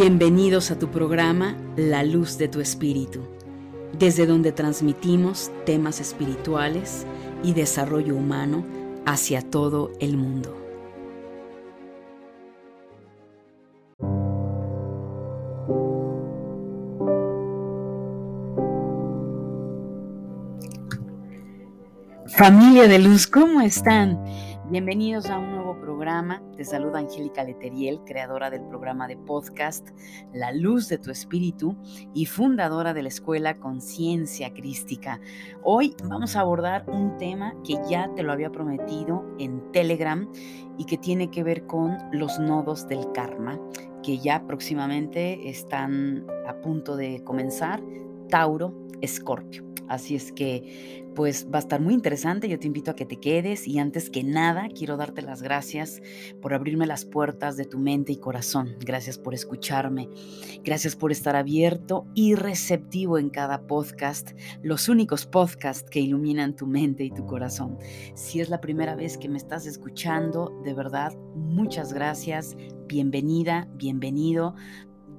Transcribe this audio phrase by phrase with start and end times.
[0.00, 3.18] Bienvenidos a tu programa La Luz de tu Espíritu,
[3.98, 7.04] desde donde transmitimos temas espirituales
[7.42, 8.64] y desarrollo humano
[9.06, 10.56] hacia todo el mundo.
[22.36, 24.24] Familia de luz, ¿cómo están?
[24.70, 25.87] Bienvenidos a un nuevo programa.
[26.56, 29.88] Te saluda Angélica Leteriel, creadora del programa de podcast
[30.32, 31.76] La Luz de tu Espíritu
[32.14, 35.20] y fundadora de la escuela Conciencia Crística.
[35.64, 40.30] Hoy vamos a abordar un tema que ya te lo había prometido en Telegram
[40.78, 43.58] y que tiene que ver con los nodos del karma,
[44.04, 47.82] que ya próximamente están a punto de comenzar,
[48.28, 49.67] Tauro, Escorpio.
[49.88, 52.48] Así es que pues va a estar muy interesante.
[52.48, 56.00] Yo te invito a que te quedes y antes que nada quiero darte las gracias
[56.40, 58.76] por abrirme las puertas de tu mente y corazón.
[58.78, 60.08] Gracias por escucharme.
[60.62, 64.30] Gracias por estar abierto y receptivo en cada podcast,
[64.62, 67.78] los únicos podcasts que iluminan tu mente y tu corazón.
[68.14, 72.56] Si es la primera vez que me estás escuchando, de verdad, muchas gracias.
[72.86, 74.54] Bienvenida, bienvenido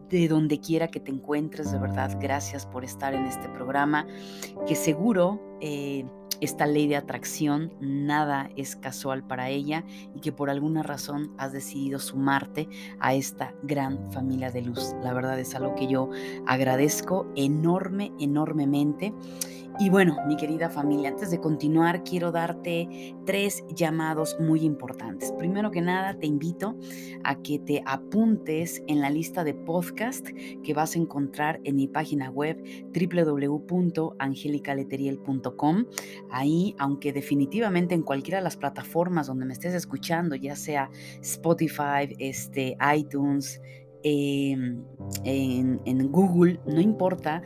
[0.09, 4.07] de donde quiera que te encuentres, de verdad, gracias por estar en este programa,
[4.67, 6.05] que seguro eh,
[6.41, 9.83] esta ley de atracción, nada es casual para ella
[10.16, 14.95] y que por alguna razón has decidido sumarte a esta gran familia de luz.
[15.03, 16.09] La verdad es algo que yo
[16.47, 19.13] agradezco enorme, enormemente.
[19.81, 25.31] Y bueno, mi querida familia, antes de continuar, quiero darte tres llamados muy importantes.
[25.31, 26.75] Primero que nada, te invito
[27.23, 30.27] a que te apuntes en la lista de podcast
[30.66, 32.61] que vas a encontrar en mi página web
[32.94, 35.85] www.angelicaleteriel.com.
[36.30, 40.89] Ahí, aunque definitivamente en cualquiera de las plataformas donde me estés escuchando, ya sea
[41.22, 43.61] Spotify, este, iTunes,
[44.03, 44.84] em,
[45.23, 47.44] en, en Google, no importa,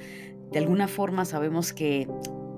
[0.53, 2.07] de alguna forma sabemos que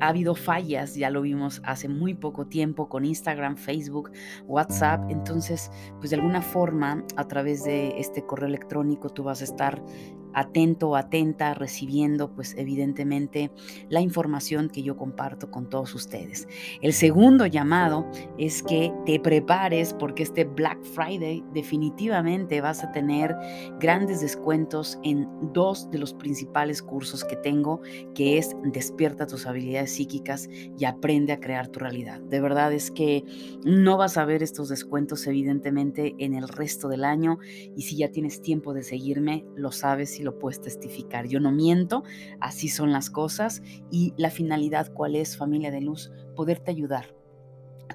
[0.02, 4.12] ha habido fallas, ya lo vimos hace muy poco tiempo con Instagram, Facebook,
[4.46, 5.10] WhatsApp.
[5.10, 9.82] Entonces, pues de alguna forma, a través de este correo electrónico, tú vas a estar
[10.36, 13.52] atento o atenta, recibiendo pues evidentemente
[13.90, 16.48] la información que yo comparto con todos ustedes.
[16.82, 18.06] El segundo llamado
[18.38, 23.36] es que te prepares porque este Black Friday definitivamente vas a tener
[23.80, 27.82] grandes descuentos en dos de los principales cursos que tengo,
[28.14, 32.20] que es Despierta tus habilidades psíquicas y aprende a crear tu realidad.
[32.20, 33.24] De verdad es que
[33.64, 37.40] no vas a ver estos descuentos evidentemente en el resto del año
[37.76, 41.28] y si ya tienes tiempo de seguirme, lo sabes y lo puedes testificar.
[41.28, 42.04] Yo no miento,
[42.42, 47.16] así son las cosas y la finalidad cuál es, familia de luz, poderte ayudar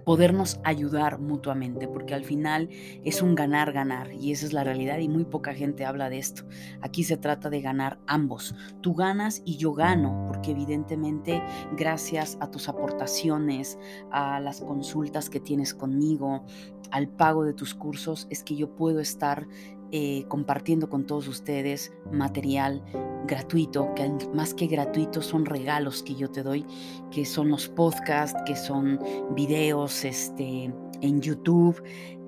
[0.05, 2.69] podernos ayudar mutuamente, porque al final
[3.05, 6.45] es un ganar-ganar y esa es la realidad y muy poca gente habla de esto.
[6.81, 8.55] Aquí se trata de ganar ambos.
[8.81, 11.43] Tú ganas y yo gano, porque evidentemente
[11.77, 13.79] gracias a tus aportaciones,
[14.11, 16.45] a las consultas que tienes conmigo,
[16.91, 19.47] al pago de tus cursos, es que yo puedo estar
[19.93, 22.83] eh, compartiendo con todos ustedes material
[23.27, 26.67] gratuito, que más que gratuito son regalos que yo te doy,
[27.11, 28.99] que son los podcasts, que son
[29.35, 31.83] videos este, en YouTube,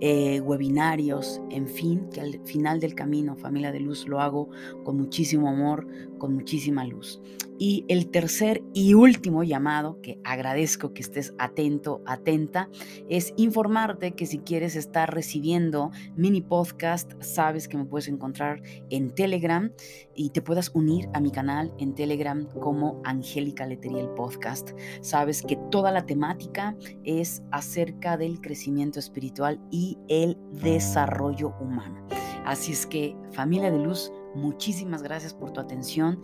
[0.04, 4.48] eh, webinarios, en fin, que al final del camino, familia de luz, lo hago
[4.82, 5.86] con muchísimo amor,
[6.18, 7.20] con muchísima luz.
[7.56, 12.68] Y el tercer y último llamado, que agradezco que estés atento, atenta,
[13.08, 19.14] es informarte que si quieres estar recibiendo mini podcast, sabes que me puedes encontrar en
[19.14, 19.70] Telegram
[20.16, 24.72] y te puedas unir a mi canal en Telegram como Angélica Leteriel Podcast.
[25.00, 32.06] Sabes que toda la temática es acerca del crecimiento espiritual y el desarrollo humano.
[32.44, 36.20] Así es que familia de luz, muchísimas gracias por tu atención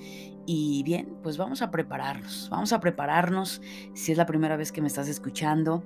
[0.47, 3.61] y bien, pues vamos a prepararnos, vamos a prepararnos
[3.95, 5.85] si es la primera vez que me estás escuchando.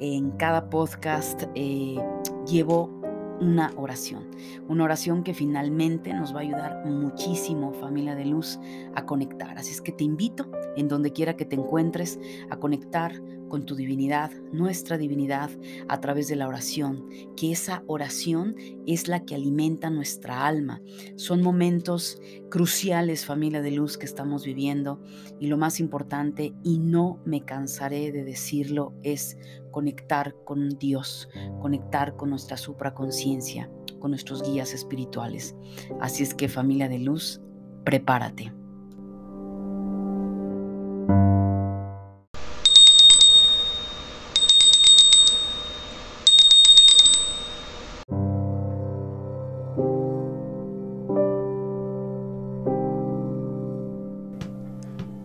[0.00, 1.96] En cada podcast eh,
[2.46, 3.00] llevo
[3.40, 4.26] una oración,
[4.68, 8.58] una oración que finalmente nos va a ayudar muchísimo, familia de luz,
[8.94, 9.58] a conectar.
[9.58, 12.18] Así es que te invito, en donde quiera que te encuentres,
[12.50, 13.12] a conectar
[13.50, 15.50] con tu divinidad, nuestra divinidad,
[15.88, 17.06] a través de la oración,
[17.36, 18.56] que esa oración
[18.86, 20.80] es la que alimenta nuestra alma.
[21.16, 22.18] Son momentos
[22.50, 25.02] cruciales, familia de luz, que estamos viviendo
[25.38, 29.36] y lo más importante, y no me cansaré de decirlo, es
[29.70, 31.28] conectar con Dios,
[31.60, 35.54] conectar con nuestra supraconciencia, con nuestros guías espirituales.
[36.00, 37.40] Así es que familia de luz,
[37.84, 38.59] prepárate.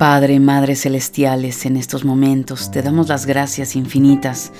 [0.07, 4.51] Padre, Madre Celestiales, en estos momentos te damos las gracias infinitas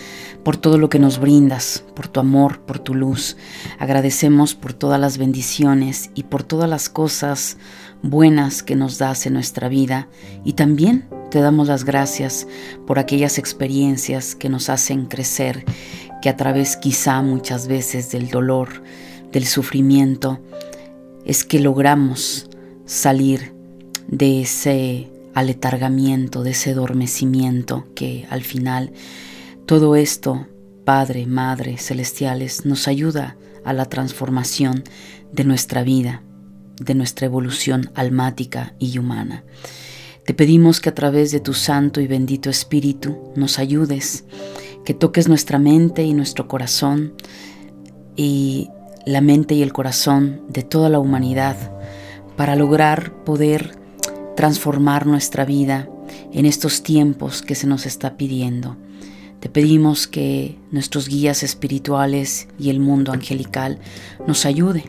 [0.43, 3.37] por todo lo que nos brindas, por tu amor, por tu luz.
[3.77, 7.57] Agradecemos por todas las bendiciones y por todas las cosas
[8.01, 10.07] buenas que nos das en nuestra vida
[10.43, 12.47] y también te damos las gracias
[12.87, 15.63] por aquellas experiencias que nos hacen crecer,
[16.23, 18.81] que a través quizá muchas veces del dolor,
[19.31, 20.39] del sufrimiento,
[21.23, 22.49] es que logramos
[22.87, 23.53] salir
[24.07, 28.93] de ese aletargamiento, de ese adormecimiento que al final
[29.67, 30.47] todo esto,
[30.85, 34.83] Padre, Madre, celestiales, nos ayuda a la transformación
[35.31, 36.23] de nuestra vida,
[36.79, 39.43] de nuestra evolución almática y humana.
[40.25, 44.23] Te pedimos que a través de tu Santo y bendito Espíritu nos ayudes,
[44.85, 47.13] que toques nuestra mente y nuestro corazón
[48.15, 48.69] y
[49.05, 51.57] la mente y el corazón de toda la humanidad
[52.37, 53.84] para lograr poder
[54.35, 55.89] transformar nuestra vida
[56.31, 58.77] en estos tiempos que se nos está pidiendo.
[59.39, 63.79] Te pedimos que nuestros guías espirituales y el mundo angelical
[64.27, 64.85] nos ayuden,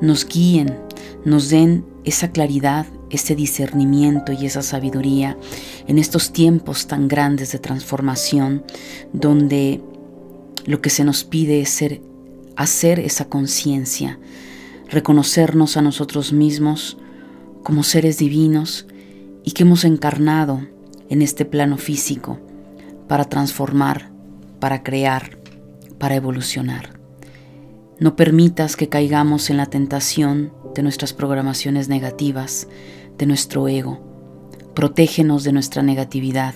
[0.00, 0.78] nos guíen,
[1.24, 5.36] nos den esa claridad, ese discernimiento y esa sabiduría
[5.86, 8.64] en estos tiempos tan grandes de transformación
[9.12, 9.82] donde
[10.64, 12.00] lo que se nos pide es ser,
[12.56, 14.18] hacer esa conciencia,
[14.88, 16.96] reconocernos a nosotros mismos
[17.62, 18.86] como seres divinos
[19.44, 20.60] y que hemos encarnado
[21.08, 22.38] en este plano físico
[23.08, 24.10] para transformar,
[24.60, 25.38] para crear,
[25.98, 27.00] para evolucionar.
[27.98, 32.68] No permitas que caigamos en la tentación de nuestras programaciones negativas,
[33.18, 34.00] de nuestro ego.
[34.74, 36.54] Protégenos de nuestra negatividad.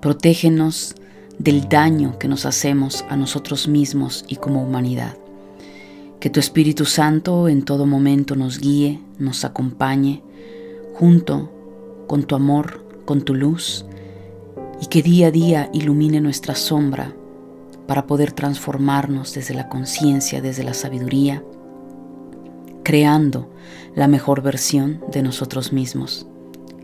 [0.00, 0.96] Protégenos
[1.38, 5.16] del daño que nos hacemos a nosotros mismos y como humanidad.
[6.24, 10.22] Que tu Espíritu Santo en todo momento nos guíe, nos acompañe,
[10.94, 11.52] junto
[12.06, 13.84] con tu amor, con tu luz,
[14.80, 17.14] y que día a día ilumine nuestra sombra
[17.86, 21.44] para poder transformarnos desde la conciencia, desde la sabiduría,
[22.84, 23.52] creando
[23.94, 26.26] la mejor versión de nosotros mismos.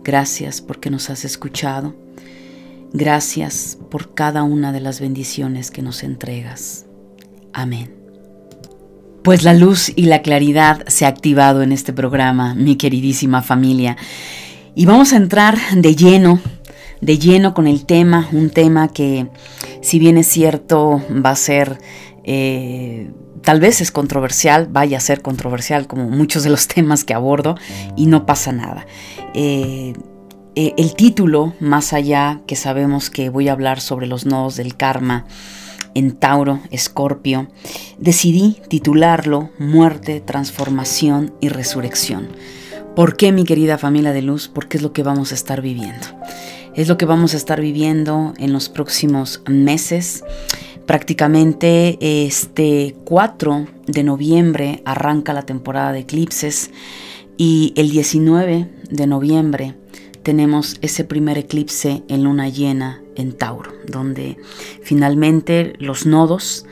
[0.04, 1.94] Gracias porque nos has escuchado.
[2.92, 6.84] Gracias por cada una de las bendiciones que nos entregas.
[7.54, 7.99] Amén.
[9.22, 13.96] Pues la luz y la claridad se ha activado en este programa, mi queridísima familia.
[14.74, 16.40] Y vamos a entrar de lleno,
[17.02, 19.28] de lleno con el tema, un tema que
[19.82, 21.78] si bien es cierto va a ser,
[22.24, 23.10] eh,
[23.42, 27.56] tal vez es controversial, vaya a ser controversial como muchos de los temas que abordo
[27.96, 28.86] y no pasa nada.
[29.34, 29.92] Eh,
[30.54, 34.76] eh, el título, más allá que sabemos que voy a hablar sobre los nodos del
[34.76, 35.26] karma,
[35.94, 37.48] en Tauro, Escorpio,
[37.98, 42.28] decidí titularlo Muerte, Transformación y Resurrección.
[42.96, 44.48] ¿Por qué, mi querida familia de luz?
[44.48, 46.06] Porque es lo que vamos a estar viviendo.
[46.74, 50.24] Es lo que vamos a estar viviendo en los próximos meses.
[50.86, 56.70] Prácticamente este 4 de noviembre arranca la temporada de eclipses
[57.36, 59.74] y el 19 de noviembre
[60.22, 64.36] tenemos ese primer eclipse en luna llena en Tauro, donde
[64.82, 66.66] finalmente los nodos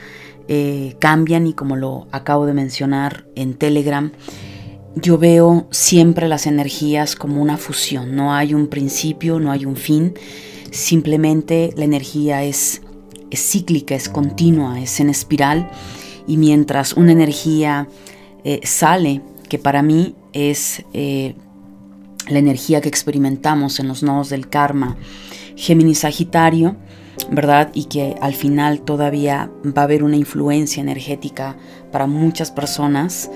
[0.48, 4.12] eh, cambian y como lo acabo de mencionar en Telegram,
[4.94, 9.76] yo veo siempre las energías como una fusión, no hay un principio, no hay un
[9.76, 10.14] fin,
[10.70, 12.82] simplemente la energía es,
[13.32, 15.70] cíclica, es continua, es en espiral
[16.26, 17.88] y mientras una energía
[18.44, 21.34] eh, sale, que para mí es eh,
[22.28, 24.96] la energía que experimentamos en los nodos del karma,
[25.56, 26.76] Géminis Sagitario,
[27.30, 27.70] ¿verdad?
[27.74, 31.56] Y que al final todavía va a haber una influencia energética
[31.90, 33.30] para muchas personas.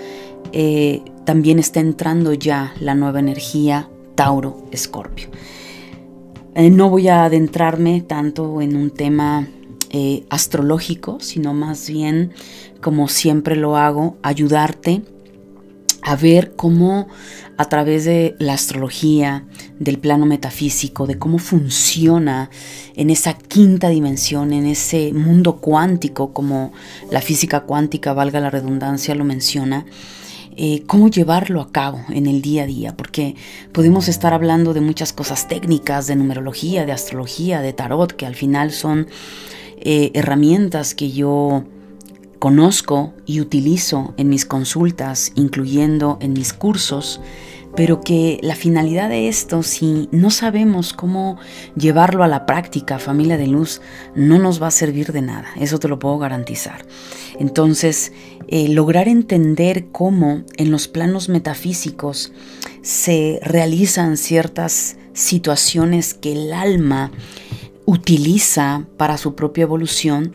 [0.53, 5.29] Eh, también está entrando ya la nueva energía Tauro Escorpio.
[6.55, 9.49] Eh, no voy a adentrarme tanto en un tema
[9.91, 12.33] eh, astrológico, sino más bien,
[12.81, 15.03] como siempre lo hago, ayudarte
[16.03, 17.09] a ver cómo
[17.57, 19.45] a través de la astrología,
[19.79, 22.51] del plano metafísico, de cómo funciona
[22.97, 26.73] en esa quinta dimensión, en ese mundo cuántico, como
[27.11, 29.87] la física cuántica, valga la redundancia, lo menciona,
[30.57, 33.37] eh, cómo llevarlo a cabo en el día a día, porque
[33.73, 38.35] podemos estar hablando de muchas cosas técnicas, de numerología, de astrología, de tarot, que al
[38.35, 39.07] final son
[39.79, 41.65] eh, herramientas que yo
[42.43, 47.21] conozco y utilizo en mis consultas, incluyendo en mis cursos,
[47.77, 51.39] pero que la finalidad de esto, si no sabemos cómo
[51.77, 53.81] llevarlo a la práctica, familia de luz,
[54.17, 56.85] no nos va a servir de nada, eso te lo puedo garantizar.
[57.39, 58.13] Entonces,
[58.49, 62.33] eh, lograr entender cómo en los planos metafísicos
[62.83, 67.13] se realizan ciertas situaciones que el alma
[67.85, 70.33] utiliza para su propia evolución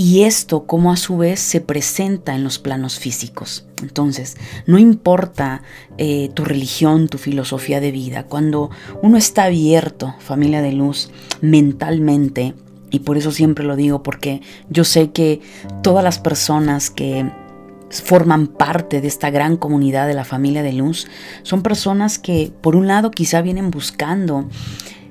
[0.00, 3.66] y esto como a su vez se presenta en los planos físicos.
[3.82, 5.60] Entonces, no importa
[5.98, 8.70] eh, tu religión, tu filosofía de vida, cuando
[9.02, 11.10] uno está abierto, familia de luz,
[11.42, 12.54] mentalmente,
[12.90, 14.40] y por eso siempre lo digo, porque
[14.70, 15.42] yo sé que
[15.82, 17.30] todas las personas que
[17.90, 21.08] forman parte de esta gran comunidad de la familia de luz
[21.42, 24.48] son personas que por un lado quizá vienen buscando,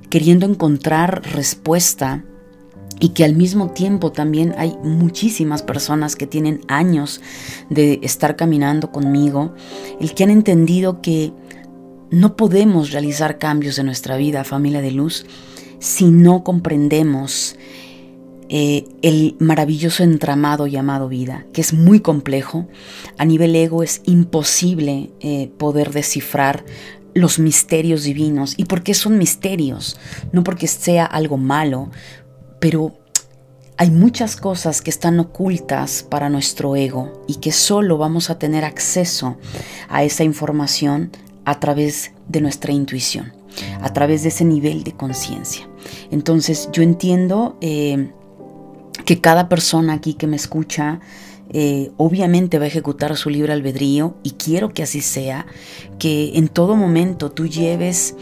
[0.10, 2.24] queriendo encontrar respuesta
[3.00, 7.22] y que al mismo tiempo también hay muchísimas personas que tienen años
[7.70, 9.54] de estar caminando conmigo,
[10.00, 11.32] el que han entendido que
[12.12, 15.26] no podemos realizar cambios en nuestra vida, familia de luz,
[15.80, 17.56] si no comprendemos
[18.50, 22.68] eh, el maravilloso entramado llamado vida, que es muy complejo.
[23.18, 26.66] A nivel ego es imposible eh, poder descifrar
[27.14, 28.56] los misterios divinos.
[28.58, 29.98] ¿Y por qué son misterios?
[30.32, 31.92] No porque sea algo malo,
[32.60, 32.98] pero
[33.78, 38.66] hay muchas cosas que están ocultas para nuestro ego y que solo vamos a tener
[38.66, 39.38] acceso
[39.88, 41.12] a esa información
[41.46, 43.32] a través de nuestra intuición,
[43.82, 45.68] a través de ese nivel de conciencia.
[46.12, 48.12] Entonces yo entiendo eh,
[49.06, 51.00] que cada persona aquí que me escucha
[51.52, 55.48] eh, obviamente va a ejecutar su libre albedrío y quiero que así sea,
[55.98, 58.16] que en todo momento tú lleves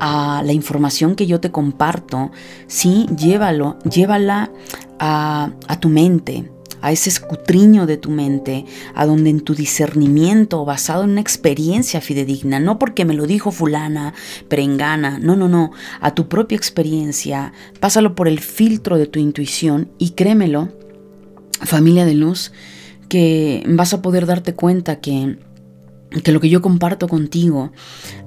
[0.00, 2.30] a la información que yo te comparto,
[2.66, 4.50] sí, llévalo, llévala
[4.98, 11.04] a, tu mente, a ese escutriño de tu mente, a donde en tu discernimiento, basado
[11.04, 14.14] en una experiencia fidedigna, no porque me lo dijo fulana,
[14.48, 15.70] perengana, no, no, no,
[16.00, 20.68] a tu propia experiencia, pásalo por el filtro de tu intuición y créemelo,
[21.60, 22.52] familia de luz,
[23.08, 25.38] que vas a poder darte cuenta que
[26.10, 27.70] que lo que yo comparto contigo,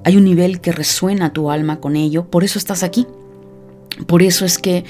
[0.04, 3.06] hay un nivel que resuena tu alma con ello, por eso estás aquí.
[4.06, 4.84] Por eso es que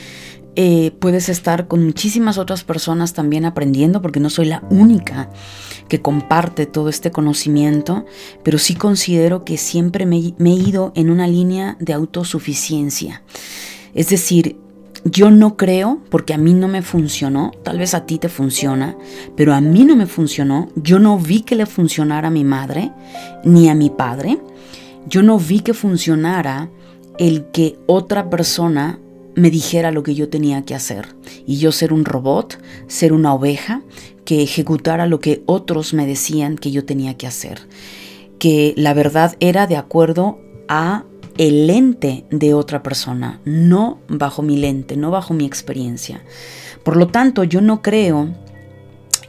[0.54, 5.30] eh, puedes estar con muchísimas otras personas también aprendiendo, porque no soy la única
[5.88, 8.04] que comparte todo este conocimiento,
[8.42, 13.22] pero sí considero que siempre me, me he ido en una línea de autosuficiencia.
[13.94, 14.56] Es decir,
[15.04, 18.96] yo no creo, porque a mí no me funcionó, tal vez a ti te funciona,
[19.36, 22.92] pero a mí no me funcionó, yo no vi que le funcionara a mi madre
[23.44, 24.38] ni a mi padre,
[25.08, 26.70] yo no vi que funcionara
[27.18, 29.00] el que otra persona
[29.34, 31.14] me dijera lo que yo tenía que hacer.
[31.46, 33.82] Y yo ser un robot, ser una oveja
[34.24, 37.60] que ejecutara lo que otros me decían que yo tenía que hacer,
[38.38, 41.04] que la verdad era de acuerdo a
[41.38, 46.22] el lente de otra persona, no bajo mi lente, no bajo mi experiencia.
[46.82, 48.28] Por lo tanto, yo no creo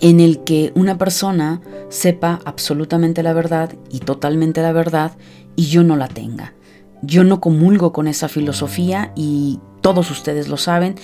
[0.02, 5.14] en el que una persona sepa absolutamente la verdad y totalmente la verdad
[5.56, 6.54] y yo no la tenga.
[7.02, 10.96] Yo no comulgo con esa filosofía y todos ustedes lo saben.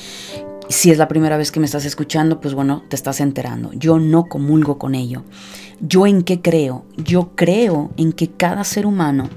[0.70, 3.72] Si es la primera vez que me estás escuchando, pues bueno, te estás enterando.
[3.74, 5.24] Yo no comulgo con ello.
[5.82, 6.86] ¿Yo en qué creo?
[6.96, 9.30] Yo creo en que cada ser humano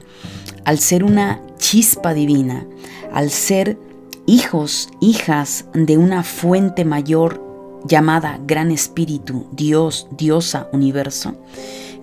[0.64, 2.66] al ser una chispa divina,
[3.12, 3.78] al ser
[4.26, 7.42] hijos, hijas de una fuente mayor
[7.84, 11.36] llamada Gran Espíritu, Dios, Diosa, Universo,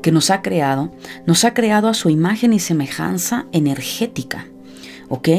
[0.01, 0.91] que nos ha creado,
[1.25, 4.47] nos ha creado a su imagen y semejanza energética.
[5.09, 5.29] ¿Ok?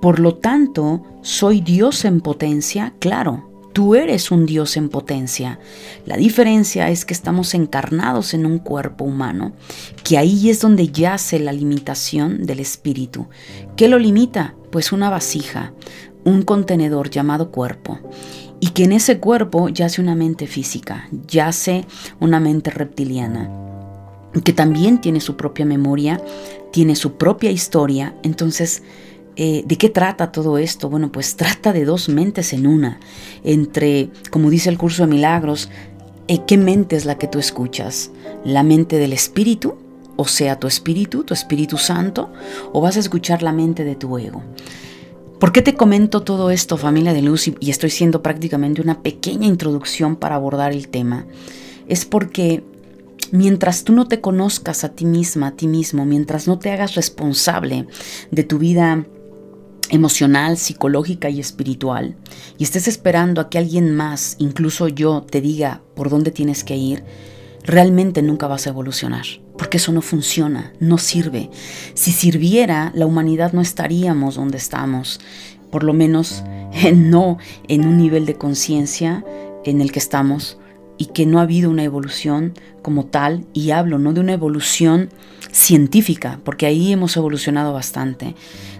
[0.00, 5.58] Por lo tanto, soy Dios en potencia, claro, Tú eres un Dios en potencia.
[6.06, 9.52] La diferencia es que estamos encarnados en un cuerpo humano,
[10.02, 13.26] que ahí es donde yace la limitación del espíritu.
[13.76, 14.54] ¿Qué lo limita?
[14.72, 15.74] Pues una vasija,
[16.24, 18.00] un contenedor llamado cuerpo.
[18.60, 21.84] Y que en ese cuerpo yace una mente física, yace
[22.18, 23.50] una mente reptiliana,
[24.42, 26.18] que también tiene su propia memoria,
[26.72, 28.14] tiene su propia historia.
[28.22, 28.82] Entonces,
[29.36, 30.88] eh, ¿De qué trata todo esto?
[30.88, 32.98] Bueno, pues trata de dos mentes en una.
[33.44, 35.68] Entre, como dice el curso de milagros,
[36.26, 38.10] eh, ¿qué mente es la que tú escuchas?
[38.44, 39.76] ¿La mente del espíritu?
[40.16, 42.32] O sea, tu espíritu, tu espíritu santo,
[42.72, 44.42] o vas a escuchar la mente de tu ego.
[45.38, 47.46] ¿Por qué te comento todo esto, familia de luz?
[47.60, 51.26] Y estoy siendo prácticamente una pequeña introducción para abordar el tema.
[51.88, 52.64] Es porque
[53.32, 56.94] mientras tú no te conozcas a ti misma, a ti mismo, mientras no te hagas
[56.94, 57.86] responsable
[58.30, 59.04] de tu vida
[59.90, 62.16] emocional, psicológica y espiritual,
[62.58, 66.76] y estés esperando a que alguien más, incluso yo, te diga por dónde tienes que
[66.76, 67.04] ir,
[67.64, 69.26] realmente nunca vas a evolucionar,
[69.58, 71.50] porque eso no funciona, no sirve.
[71.94, 75.20] Si sirviera, la humanidad no estaríamos donde estamos,
[75.70, 76.44] por lo menos
[76.94, 77.38] no
[77.68, 79.24] en un nivel de conciencia
[79.64, 80.58] en el que estamos
[80.98, 85.10] y que no ha habido una evolución como tal, y hablo no de una evolución
[85.50, 88.34] científica, porque ahí hemos evolucionado bastante.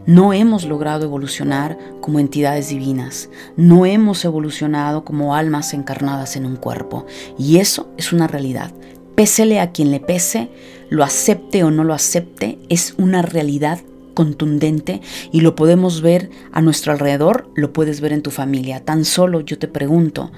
[0.07, 6.57] No hemos logrado evolucionar como entidades divinas, no hemos evolucionado como almas encarnadas en un
[6.57, 7.07] cuerpo,
[7.39, 8.73] y eso es una realidad.
[9.17, 10.49] Pésele a quien le pese,
[10.91, 13.81] lo acepte o no lo acepte, es una realidad
[14.15, 18.85] contundente y lo podemos ver a nuestro alrededor, lo puedes ver en tu familia.
[18.85, 20.31] Tan solo yo te pregunto,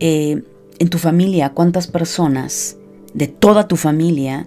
[0.00, 0.42] eh,
[0.78, 2.76] en tu familia, ¿cuántas personas
[3.14, 4.46] de toda tu familia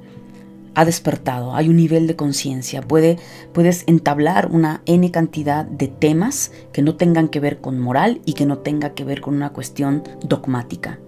[0.75, 1.55] ha despertado?
[1.55, 2.82] Hay un nivel de conciencia.
[2.82, 3.17] Puede,
[3.53, 8.34] puedes entablar una N cantidad de temas que no tengan que ver con moral y
[8.34, 11.00] que no tenga que ver con una cuestión dogmática.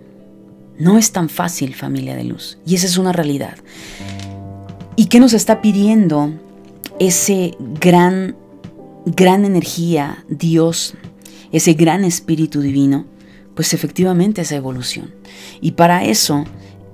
[0.80, 2.58] No es tan fácil, familia de luz.
[2.66, 3.58] Y esa es una realidad.
[4.96, 6.32] ¿Y qué nos está pidiendo
[7.00, 8.36] ese gran,
[9.06, 10.96] gran energía, Dios,
[11.52, 13.06] ese gran espíritu divino?
[13.58, 15.16] pues efectivamente esa evolución.
[15.62, 16.46] Y para eso,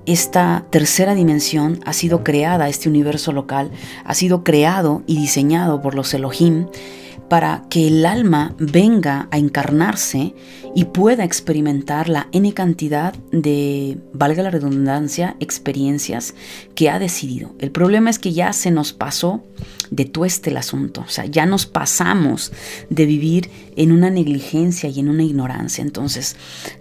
[0.06, 3.70] esta tercera dimensión ha sido creada, este universo local,
[4.04, 6.66] ha sido creado y diseñado por los Elohim
[7.28, 10.34] para que el alma venga a encarnarse
[10.74, 16.34] y pueda experimentar la n cantidad de, valga la redundancia, experiencias
[16.74, 17.54] que ha decidido.
[17.58, 19.42] El problema es que ya se nos pasó
[19.90, 22.52] de tueste el asunto, o sea, ya nos pasamos
[22.90, 25.82] de vivir en una negligencia y en una ignorancia.
[25.82, 26.36] Entonces,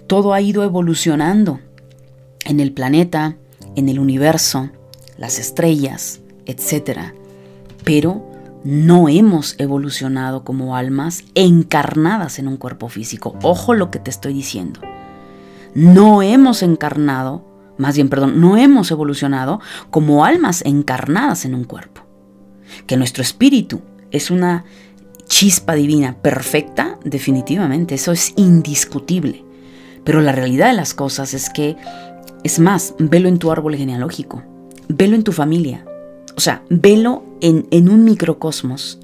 [0.08, 1.60] todo ha ido evolucionando
[2.46, 3.38] en el planeta,
[3.76, 4.70] en el universo,
[5.18, 7.14] las estrellas, etc.
[7.84, 8.30] Pero
[8.64, 13.38] no hemos evolucionado como almas encarnadas en un cuerpo físico.
[13.44, 14.80] Ojo lo que te estoy diciendo.
[15.74, 17.44] No hemos encarnado,
[17.78, 19.60] más bien, perdón, no hemos evolucionado
[19.90, 22.02] como almas encarnadas en un cuerpo.
[22.88, 23.82] Que nuestro espíritu
[24.12, 24.66] es una
[25.26, 29.44] chispa divina perfecta, definitivamente, eso es indiscutible.
[30.04, 31.76] Pero la realidad de las cosas es que,
[32.44, 34.44] es más, velo en tu árbol genealógico,
[34.88, 35.86] velo en tu familia,
[36.36, 39.00] o sea, velo en, un microcosmos,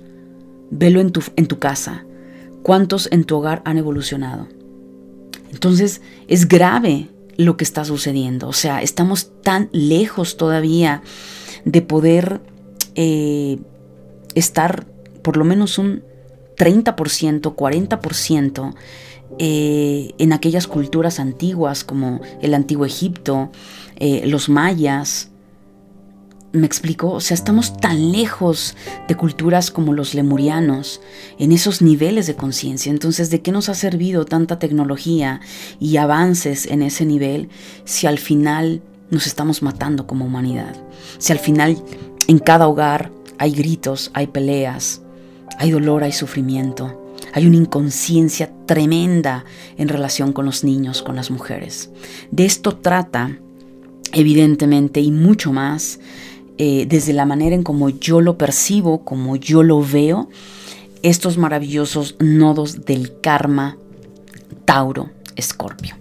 [0.72, 2.06] velo en tu, en tu casa.
[2.64, 4.48] ¿Cuántos en tu hogar han evolucionado?
[5.52, 8.48] Entonces, es grave lo que está sucediendo.
[8.48, 11.02] O sea, estamos tan lejos todavía
[11.66, 12.42] de poder
[12.96, 13.60] eh,
[14.36, 14.86] estar
[15.22, 16.04] por lo menos un
[16.58, 18.76] 30%, 40%
[19.40, 23.52] eh, en aquellas culturas antiguas como el antiguo Egipto,
[23.96, 25.32] eh, los mayas,
[26.52, 27.12] ¿Me explico?
[27.12, 28.76] O sea, estamos tan lejos
[29.08, 31.00] de culturas como los lemurianos,
[31.38, 32.90] en esos niveles de conciencia.
[32.90, 35.42] Entonces, ¿de qué nos ha servido tanta tecnología
[35.80, 37.50] y avances en ese nivel
[37.86, 40.76] si al final nos estamos matando como humanidad?
[41.20, 41.78] Si al final
[42.28, 45.04] en cada hogar hay gritos, hay peleas,
[45.60, 49.46] hay dolor, hay sufrimiento, hay una inconsciencia tremenda
[49.78, 51.90] en relación con los niños, con las mujeres.
[52.32, 53.38] De esto trata,
[54.14, 56.00] evidentemente, y mucho más,
[56.58, 60.30] eh, desde la manera en como yo lo percibo, como yo lo veo,
[61.02, 63.78] estos maravillosos nodos del karma
[64.66, 65.96] Tauro Escorpio.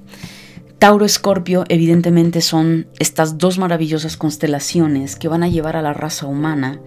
[0.78, 6.26] Tauro Escorpio evidentemente son estas dos maravillosas constelaciones que van a llevar a la raza
[6.26, 6.80] humana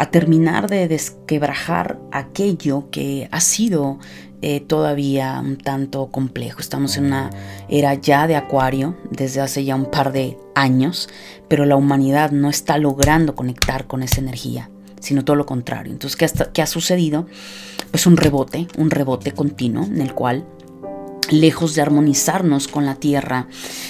[0.00, 3.98] a terminar de desquebrajar aquello que ha sido
[4.40, 6.60] eh, todavía un tanto complejo.
[6.60, 7.28] Estamos en una
[7.68, 11.10] era ya de acuario desde hace ya un par de años,
[11.48, 15.92] pero la humanidad no está logrando conectar con esa energía, sino todo lo contrario.
[15.92, 17.26] Entonces, ¿qué, qué ha sucedido?
[17.90, 20.46] Pues un rebote, un rebote continuo en el cual
[21.30, 23.48] lejos de armonizarnos con la Tierra,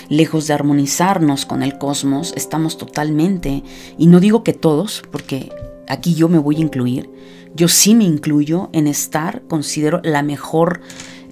[0.08, 3.62] lejos de armonizarnos con el cosmos, estamos totalmente,
[3.96, 5.50] y no digo que todos, porque
[5.90, 7.10] aquí yo me voy a incluir,
[7.54, 10.80] yo sí me incluyo en estar, considero la mejor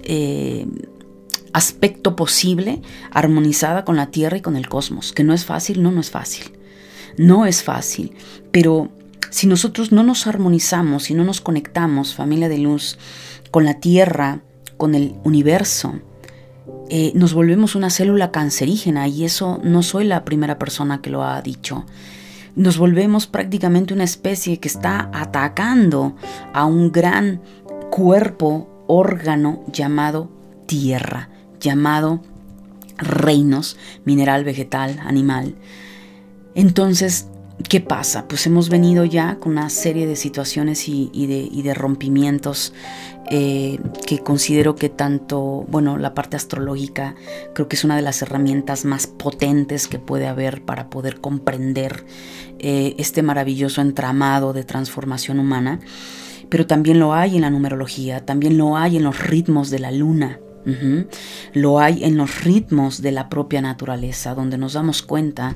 [0.03, 0.67] eh,
[1.53, 5.91] aspecto posible, armonizada con la Tierra y con el cosmos, que no es fácil, no,
[5.91, 6.51] no es fácil,
[7.17, 8.11] no es fácil,
[8.51, 8.89] pero
[9.29, 12.97] si nosotros no nos armonizamos, si no nos conectamos, familia de luz,
[13.51, 14.41] con la Tierra,
[14.77, 15.99] con el universo,
[16.89, 21.23] eh, nos volvemos una célula cancerígena y eso no soy la primera persona que lo
[21.23, 21.85] ha dicho
[22.59, 26.17] nos volvemos prácticamente una especie que está atacando
[26.53, 27.41] a un gran
[27.89, 30.29] cuerpo, órgano llamado
[30.65, 31.29] tierra,
[31.61, 32.21] llamado
[32.97, 35.55] reinos, mineral, vegetal, animal.
[36.53, 37.29] Entonces,
[37.67, 38.27] ¿qué pasa?
[38.27, 42.73] Pues hemos venido ya con una serie de situaciones y, de, rompimientos
[43.29, 47.15] eh, que considero que tanto, bueno, la parte astrológica
[47.53, 52.05] creo que es una de las herramientas más potentes que puede haber para poder comprender
[52.59, 55.79] eh, este maravilloso entramado de transformación humana,
[56.49, 59.91] pero también lo hay en la numerología, también lo hay en los ritmos de la
[59.91, 60.39] luna.
[61.53, 65.55] Lo hay en los ritmos de la propia naturaleza, donde nos damos cuenta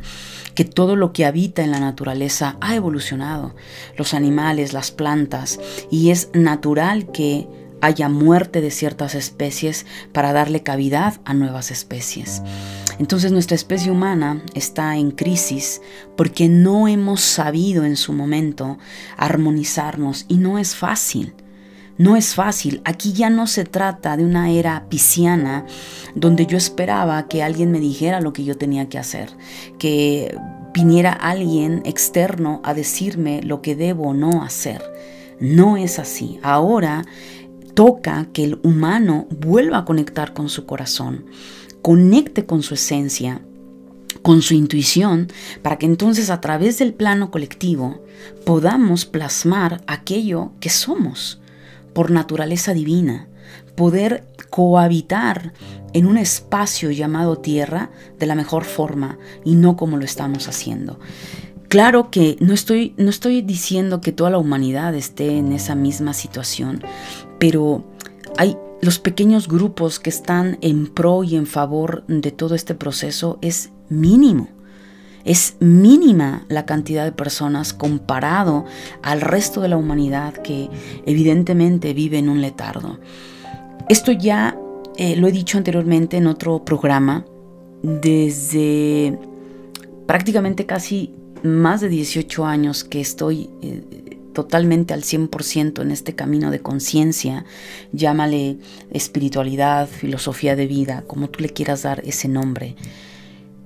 [0.56, 3.56] que todo lo que habita en la naturaleza ha evolucionado,
[3.98, 5.60] los animales, las plantas,
[5.92, 7.48] y es natural que
[7.82, 12.42] haya muerte de ciertas especies para darle cavidad a nuevas especies.
[12.98, 15.82] Entonces nuestra especie humana está en crisis
[16.16, 18.78] porque no hemos sabido en su momento
[19.18, 21.34] armonizarnos y no es fácil.
[21.98, 22.82] No es fácil.
[22.86, 25.66] Aquí ya no se trata de una era pisciana
[26.16, 29.30] donde yo esperaba que alguien me dijera lo que yo tenía que hacer,
[29.78, 30.36] que
[30.74, 34.82] viniera alguien externo a decirme lo que debo o no hacer.
[35.40, 36.40] No es así.
[36.42, 37.06] Ahora
[37.76, 41.26] toca que el humano vuelva a conectar con su corazón,
[41.84, 43.42] conecte con su esencia,
[44.24, 45.28] con su intuición,
[45.62, 48.02] para que entonces a través del plano colectivo
[48.46, 51.43] podamos plasmar aquello que somos
[51.94, 53.28] por naturaleza divina,
[53.76, 55.54] poder cohabitar
[55.94, 61.00] en un espacio llamado tierra de la mejor forma y no como lo estamos haciendo.
[61.68, 66.14] Claro que no estoy, no estoy diciendo que toda la humanidad esté en esa misma
[66.14, 66.84] situación,
[67.40, 67.84] pero
[68.38, 73.40] hay los pequeños grupos que están en pro y en favor de todo este proceso
[73.42, 74.50] es mínimo.
[75.26, 78.66] Es mínima la cantidad de personas comparado
[79.02, 80.70] al resto de la humanidad que
[81.06, 83.00] evidentemente vive en un letardo.
[83.90, 84.58] Esto ya
[84.98, 87.26] eh, lo he dicho anteriormente en otro programa,
[87.82, 89.18] desde
[90.06, 96.52] prácticamente casi más de 18 años que estoy eh, totalmente al 100% en este camino
[96.52, 97.46] de conciencia,
[97.92, 98.58] llámale
[98.92, 102.76] espiritualidad, filosofía de vida, como tú le quieras dar ese nombre,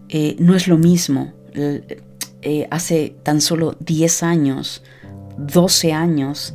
[0.10, 1.34] eh, no es lo mismo.
[1.54, 4.84] Eh, hace tan solo 10 años,
[5.38, 6.54] 12 años,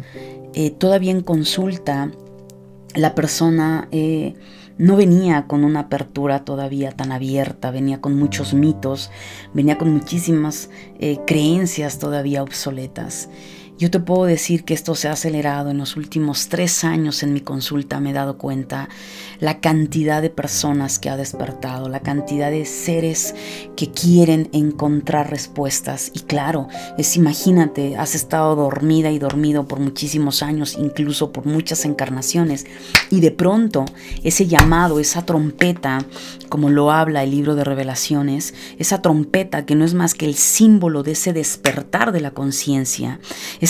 [0.55, 2.11] eh, todavía en consulta,
[2.94, 3.88] la persona
[4.78, 9.11] no venía con una apertura todavía tan abierta, venía con muchos mitos,
[9.55, 10.68] venía con muchísimas
[11.26, 13.31] creencias todavía obsoletas.
[13.82, 17.32] Yo te puedo decir que esto se ha acelerado en los últimos tres años en
[17.32, 17.98] mi consulta.
[17.98, 18.88] Me he dado cuenta
[19.40, 23.34] la cantidad de personas que ha despertado, la cantidad de seres
[23.74, 26.12] que quieren encontrar respuestas.
[26.14, 31.84] Y claro, es imagínate, has estado dormida y dormido por muchísimos años, incluso por muchas
[31.84, 32.66] encarnaciones.
[33.10, 33.84] Y de pronto
[34.22, 36.06] ese llamado, esa trompeta,
[36.48, 40.36] como lo habla el libro de revelaciones, esa trompeta que no es más que el
[40.36, 43.18] símbolo de ese despertar de la conciencia,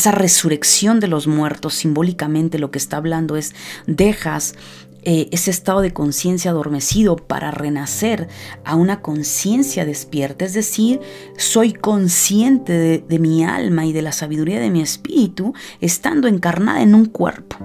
[0.02, 3.54] esa resurrección de los muertos, simbólicamente lo que está hablando es,
[3.86, 4.56] dejas
[5.04, 8.26] eh, ese estado de conciencia adormecido para renacer
[8.64, 10.98] a una conciencia despierta, es decir,
[11.36, 16.96] soy consciente de mi alma y de la sabiduría de mi espíritu estando encarnada en
[16.96, 17.56] un cuerpo.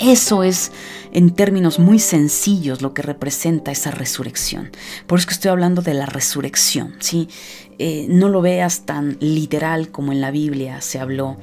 [0.00, 0.72] Eso es,
[1.12, 4.70] en términos muy sencillos, lo que representa esa resurrección.
[5.06, 6.94] Por eso estoy hablando de la resurrección.
[7.00, 7.28] ¿sí?
[7.82, 11.38] Eh, no lo veas tan literal como en la Biblia se habló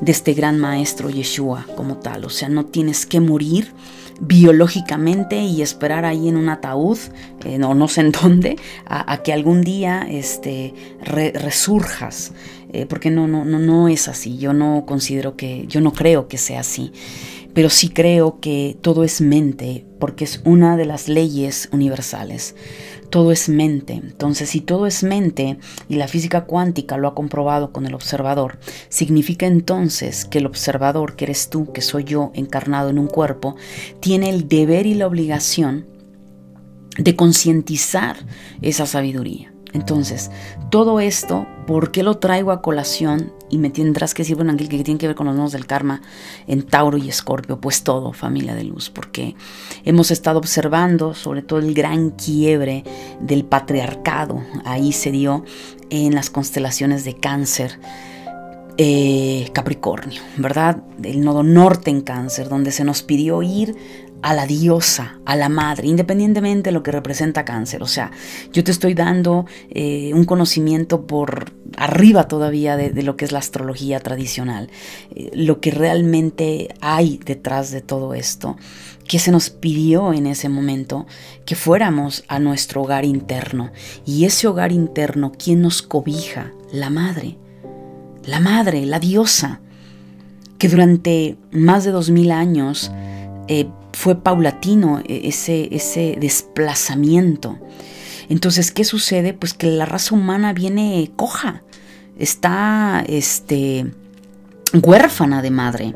[0.00, 2.24] de este gran maestro Yeshua como tal.
[2.24, 3.72] O sea, no tienes que morir
[4.18, 6.96] biológicamente y esperar ahí en un ataúd,
[7.44, 12.32] eh, no, no sé en dónde, a, que algún día este, resurjas.
[12.72, 14.38] Eh, porque no, no, no, no es así.
[14.38, 16.92] Yo no considero que, yo no creo que sea así
[17.58, 22.54] pero sí creo que todo es mente, porque es una de las leyes universales.
[23.10, 23.94] Todo es mente.
[23.94, 28.58] Entonces, si todo es mente y la física cuántica lo ha comprobado con el observador,
[28.88, 33.56] significa entonces que el observador, que eres tú, que soy yo, encarnado en un cuerpo,
[34.00, 35.86] tiene el deber y la obligación
[36.98, 38.16] de concientizar
[38.60, 39.52] esa sabiduría.
[39.72, 40.30] Entonces,
[40.70, 43.32] todo esto, ¿por qué lo traigo a colación?
[43.50, 45.66] Y me tendrás que decir, bueno, Ángel, que tiene que ver con los nodos del
[45.66, 46.00] karma
[46.46, 47.60] en Tauro y Escorpio.
[47.60, 49.36] Pues todo, familia de luz, porque
[49.84, 52.84] hemos estado observando sobre todo el gran quiebre
[53.20, 54.42] del patriarcado.
[54.64, 55.44] Ahí se dio
[55.90, 57.78] en las constelaciones de cáncer.
[58.80, 60.84] Eh, Capricornio, ¿verdad?
[61.02, 63.74] El nodo norte en cáncer, donde se nos pidió ir
[64.22, 67.82] a la diosa, a la madre, independientemente de lo que representa cáncer.
[67.82, 68.10] O sea,
[68.52, 73.38] yo te estoy dando eh, un conocimiento por arriba todavía de, lo que es la
[73.38, 74.70] astrología tradicional,
[75.14, 78.56] eh, lo que realmente hay detrás de todo esto,
[79.06, 81.06] que se nos pidió en ese momento
[81.46, 83.70] que fuéramos a nuestro hogar interno.
[84.04, 86.52] Y ese hogar interno, ¿quién nos cobija?
[86.72, 87.38] La madre.
[88.24, 89.60] La madre, la diosa,
[90.58, 92.90] que durante más de dos mil años
[93.46, 97.58] eh, fue paulatino e, ese, ese desplazamiento.
[98.28, 99.32] Entonces, ¿qué sucede?
[99.32, 101.62] Pues que la raza humana viene coja,
[102.18, 103.86] está este,
[104.82, 105.94] huérfana de madre.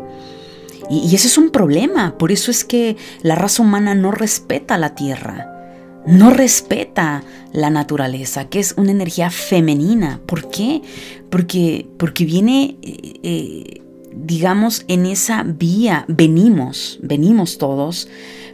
[0.90, 2.16] Y, ese es un problema.
[2.18, 5.48] Por eso es que la raza humana no respeta la tierra.
[6.06, 10.20] No respeta la naturaleza, que es una energía femenina.
[10.26, 10.82] ¿Por qué?
[11.30, 13.81] Porque, porque viene, eh, eh,
[14.14, 18.08] digamos, en esa vía, venimos, venimos todos,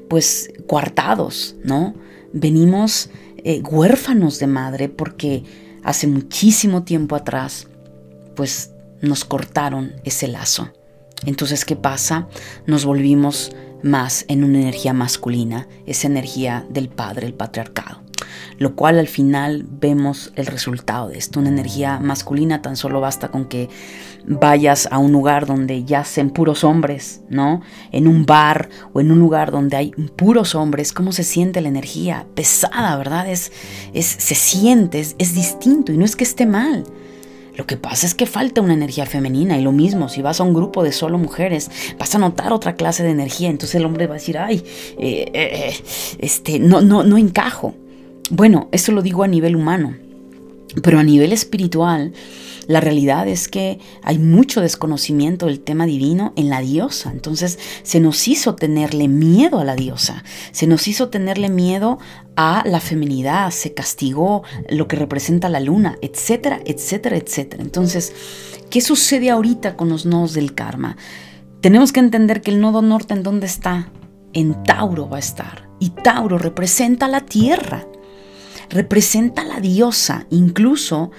[0.09, 1.95] pues, coartados, ¿no?
[2.33, 5.45] Venimos eh, huérfanos de madre porque
[5.83, 7.69] hace muchísimo tiempo atrás,
[8.35, 10.73] pues, nos cortaron ese lazo.
[11.25, 12.29] Entonces, ¿qué pasa?
[12.67, 18.08] Nos volvimos más en una energía masculina, esa energía del padre, el patriarcado.
[18.59, 21.41] Lo cual al final vemos el resultado de esto.
[21.41, 23.69] Una energía masculina tan solo basta con que
[24.27, 27.63] vayas a un lugar donde yacen puros hombres, ¿no?
[27.93, 31.69] En un bar o en un lugar donde hay puros hombres, ¿cómo se siente la
[31.69, 32.27] energía?
[32.35, 33.29] Pesada, ¿verdad?
[33.29, 33.53] Es,
[33.95, 36.85] es, se siente, es distinto y no es que esté mal.
[37.59, 40.45] Lo que pasa es que falta una energía femenina y lo mismo, si vas a
[40.45, 44.07] un grupo de solo mujeres, vas a notar otra clase de energía, entonces el hombre
[44.07, 44.63] va a decir, ay,
[44.97, 45.77] eh, eh, eh,
[46.21, 47.75] este, no, no, no encajo.
[48.31, 49.95] Bueno, eso lo digo a nivel humano,
[50.83, 52.13] pero a nivel espiritual,
[52.67, 57.11] la realidad es que hay mucho desconocimiento del tema divino en la diosa.
[57.11, 61.99] Entonces se nos hizo tenerle miedo a la diosa, se nos hizo tenerle miedo
[62.37, 67.63] a la feminidad, se castigó lo que representa la luna, etcétera, etcétera, etcétera.
[67.63, 68.13] Entonces,
[68.69, 70.99] ¿qué sucede ahorita con los nodos del karma?
[71.63, 73.91] Tenemos que entender que el nodo norte en dónde está?
[74.35, 75.71] En Tauro va a estar.
[75.81, 77.87] Y Tauro representa la tierra,
[78.71, 80.27] representa la diosa.
[80.31, 81.11] Incluso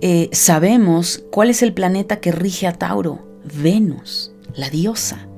[0.00, 3.26] eh, sabemos cuál es el planeta que rige a Tauro,
[3.62, 5.28] Venus, la diosa.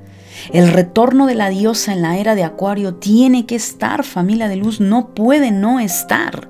[0.51, 4.55] El retorno de la diosa en la era de Acuario tiene que estar, familia de
[4.55, 6.49] luz, no puede no estar.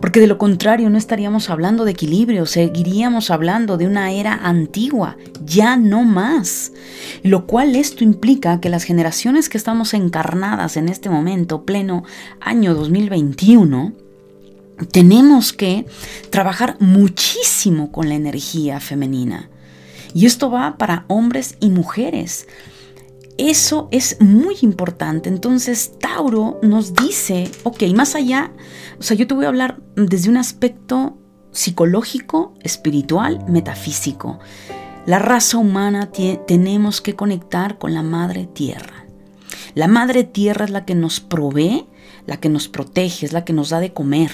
[0.00, 5.16] Porque de lo contrario no estaríamos hablando de equilibrio, seguiríamos hablando de una era antigua,
[5.44, 6.72] ya no más.
[7.22, 12.02] Lo cual esto implica que las generaciones que estamos encarnadas en este momento, pleno
[12.40, 13.92] año 2021,
[14.86, 15.86] tenemos que
[16.30, 19.50] trabajar muchísimo con la energía femenina.
[20.14, 22.46] Y esto va para hombres y mujeres.
[23.38, 25.28] Eso es muy importante.
[25.28, 28.52] Entonces, Tauro nos dice, ok, más allá,
[28.98, 31.16] o sea, yo te voy a hablar desde un aspecto
[31.50, 34.38] psicológico, espiritual, metafísico.
[35.06, 36.10] La raza humana
[36.46, 39.06] tenemos que conectar con la madre tierra.
[39.74, 41.86] La madre tierra es la que nos provee
[42.26, 44.30] la que nos protege, es la que nos da de comer.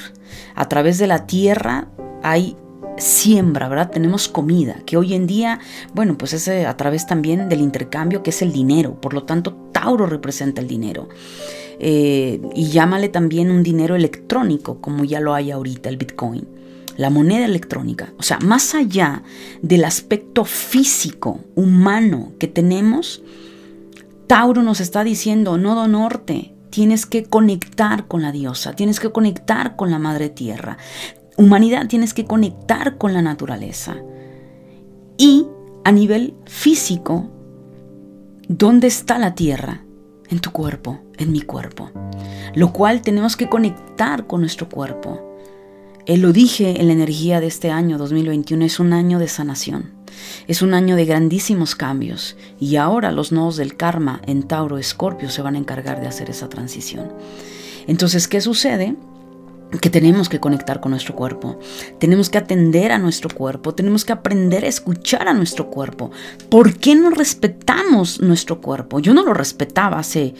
[0.55, 1.89] A través de la tierra
[2.23, 2.57] hay
[3.01, 3.91] siembra, ¿verdad?
[3.91, 5.61] Tenemos comida, que hoy en día,
[5.95, 9.01] bueno, pues es eh, a través también del intercambio, que es el dinero.
[9.01, 11.09] Por lo tanto, Tauro representa el dinero.
[11.81, 16.49] Eh, y llámale también un dinero electrónico, como ya lo hay ahorita, el Bitcoin.
[16.97, 18.13] La moneda electrónica.
[18.19, 19.23] O sea, más allá
[19.63, 23.23] del aspecto físico, humano que tenemos,
[24.27, 29.77] Tauro nos está diciendo, nodo norte, tienes que conectar con la diosa, tienes que conectar
[29.77, 30.79] con la madre tierra.
[31.37, 33.97] Humanidad, tienes que conectar con la naturaleza.
[35.17, 35.47] Y
[35.85, 37.29] a nivel físico,
[38.49, 39.85] ¿dónde está la tierra?
[40.31, 41.91] En tu cuerpo, en mi cuerpo.
[42.55, 45.37] Lo cual tenemos que conectar con nuestro cuerpo.
[46.07, 49.98] Él lo dije en la energía de este año 2021, es un año de sanación.
[50.47, 55.31] Es un año de grandísimos cambios y ahora los nodos del karma en Tauro Escorpio
[55.31, 57.13] se van a encargar de hacer esa transición.
[57.87, 58.97] Entonces, ¿qué sucede?
[59.81, 61.59] que tenemos que conectar con nuestro cuerpo,
[61.99, 66.11] tenemos que atender a nuestro cuerpo, tenemos que aprender a escuchar a nuestro cuerpo.
[66.49, 68.99] ¿Por qué no respetamos nuestro cuerpo?
[68.99, 70.35] Yo no lo respetaba hace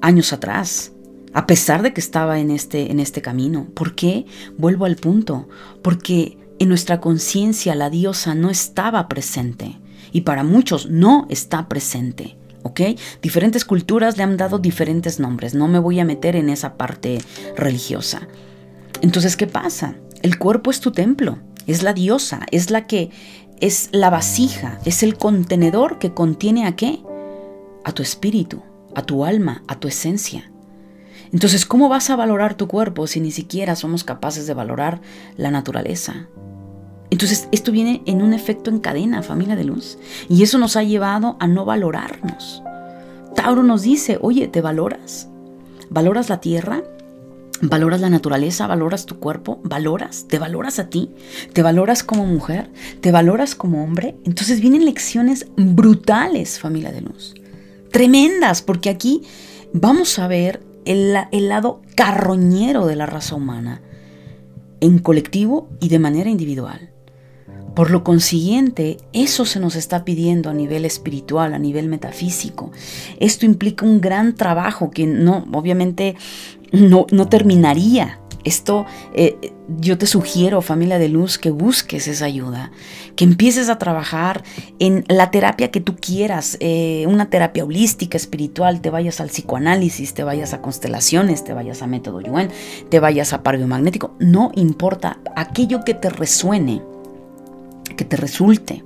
[0.00, 0.92] años atrás,
[1.32, 3.66] a pesar de que estaba en este, en este camino.
[3.74, 4.26] ¿Por qué?
[4.56, 5.48] Vuelvo al punto,
[5.82, 9.78] porque en nuestra conciencia la diosa no estaba presente
[10.12, 12.36] y para muchos no está presente.
[12.64, 12.80] ¿Ok?
[13.22, 15.54] Diferentes culturas le han dado diferentes nombres.
[15.54, 17.18] No me voy a meter en esa parte
[17.56, 18.28] religiosa.
[19.00, 19.94] Entonces, ¿qué pasa?
[20.22, 23.10] El cuerpo es tu templo, es la diosa, es la que
[23.60, 27.00] es la vasija, es el contenedor que contiene a qué?
[27.84, 28.62] A tu espíritu,
[28.94, 30.50] a tu alma, a tu esencia.
[31.32, 35.00] Entonces, ¿cómo vas a valorar tu cuerpo si ni siquiera somos capaces de valorar
[35.36, 36.28] la naturaleza?
[37.10, 39.98] Entonces, esto viene en un efecto en cadena, familia de luz.
[40.28, 42.62] Y eso nos ha llevado a no valorarnos.
[43.34, 45.28] Tauro nos dice, oye, ¿te valoras?
[45.90, 46.82] ¿Valoras la tierra?
[47.60, 48.66] ¿Valoras la naturaleza?
[48.66, 49.60] ¿Valoras tu cuerpo?
[49.64, 50.26] ¿Valoras?
[50.28, 51.10] ¿Te valoras a ti?
[51.52, 52.70] ¿Te valoras como mujer?
[53.00, 54.16] ¿Te valoras como hombre?
[54.24, 57.34] Entonces vienen lecciones brutales, familia de luz.
[57.90, 59.22] Tremendas, porque aquí
[59.72, 63.80] vamos a ver el, el lado carroñero de la raza humana,
[64.80, 66.87] en colectivo y de manera individual.
[67.74, 72.72] Por lo consiguiente, eso se nos está pidiendo a nivel espiritual, a nivel metafísico.
[73.20, 76.16] Esto implica un gran trabajo que no, obviamente,
[76.72, 82.70] no, no terminaría esto eh, yo te sugiero, familia de luz, que busques esa ayuda,
[83.16, 84.42] que empieces a trabajar
[84.78, 90.14] en la terapia que tú quieras, eh, una terapia holística, espiritual, te vayas al psicoanálisis,
[90.14, 92.48] te vayas a constelaciones, te vayas a método Yuen,
[92.88, 96.80] te vayas a par magnético, no importa, aquello que te resuene,
[97.98, 98.82] que te resulte,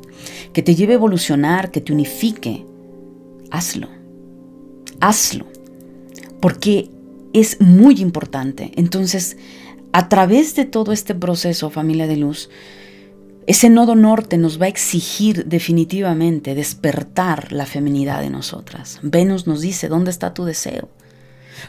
[0.52, 2.66] que te lleve a evolucionar, que te unifique,
[3.52, 3.88] hazlo,
[4.98, 5.46] hazlo,
[6.40, 6.90] porque
[7.32, 8.72] es muy importante.
[8.74, 9.36] Entonces,
[9.92, 12.50] a través de todo este proceso, familia de luz,
[13.46, 19.00] ese nodo norte nos va a exigir definitivamente despertar la feminidad de nosotras.
[19.02, 20.88] Venus nos dice, ¿dónde está tu deseo?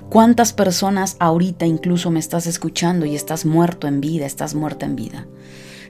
[0.09, 4.95] ¿Cuántas personas ahorita incluso me estás escuchando y estás muerto en vida, estás muerta en
[4.95, 5.27] vida?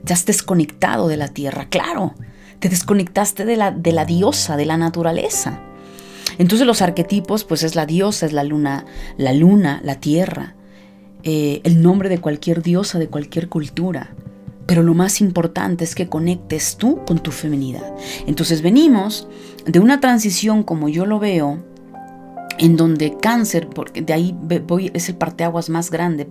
[0.06, 2.14] Te has desconectado de la tierra, claro,
[2.60, 5.62] te desconectaste de la, de la diosa, de la naturaleza.
[6.38, 8.86] Entonces los arquetipos, pues es la diosa, es la luna,
[9.18, 10.56] la luna, la tierra,
[11.24, 14.16] eh, el nombre de cualquier diosa, de cualquier cultura.
[14.66, 17.94] Pero lo más importante es que conectes tú con tu feminidad.
[18.28, 19.28] Entonces venimos
[19.66, 21.64] de una transición como yo lo veo,
[22.58, 24.36] en donde cáncer, porque de ahí
[24.66, 26.28] voy, es el parteaguas más grande,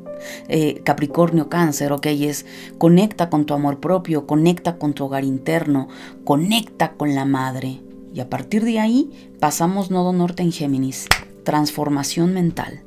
[0.48, 2.46] eh, Capricornio, cáncer, ok, es
[2.78, 5.88] conecta con tu amor propio, conecta con tu hogar interno,
[6.24, 7.80] conecta con la madre,
[8.14, 11.06] y a partir de ahí pasamos nodo norte en Géminis,
[11.44, 12.82] transformación mental,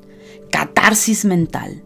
[0.52, 1.84] catarsis mental.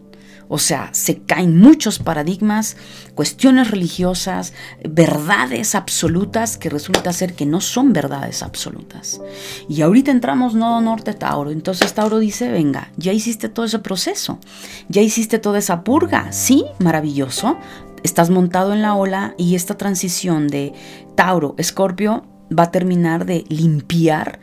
[0.51, 2.75] O sea, se caen muchos paradigmas,
[3.13, 9.21] cuestiones religiosas, verdades absolutas que resulta ser que no son verdades absolutas.
[9.69, 11.51] Y ahorita entramos nodo norte Tauro.
[11.51, 14.39] Entonces Tauro dice, venga, ya hiciste todo ese proceso,
[14.87, 16.31] ya hiciste toda esa purga.
[16.31, 17.57] Sí, maravilloso.
[18.01, 20.73] Estás montado en la ola y esta transición de
[21.15, 22.25] Tauro, Escorpio,
[22.57, 24.39] va a terminar de limpiar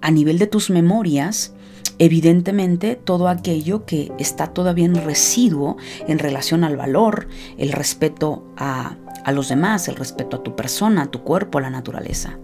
[0.00, 1.52] a nivel de tus memorias,
[1.98, 8.96] evidentemente todo aquello que está todavía en residuo en relación al valor, el respeto a,
[9.24, 12.38] a los demás, el respeto a tu persona, a tu cuerpo, a la naturaleza.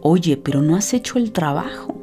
[0.00, 1.94] Oye, pero no has hecho el trabajo.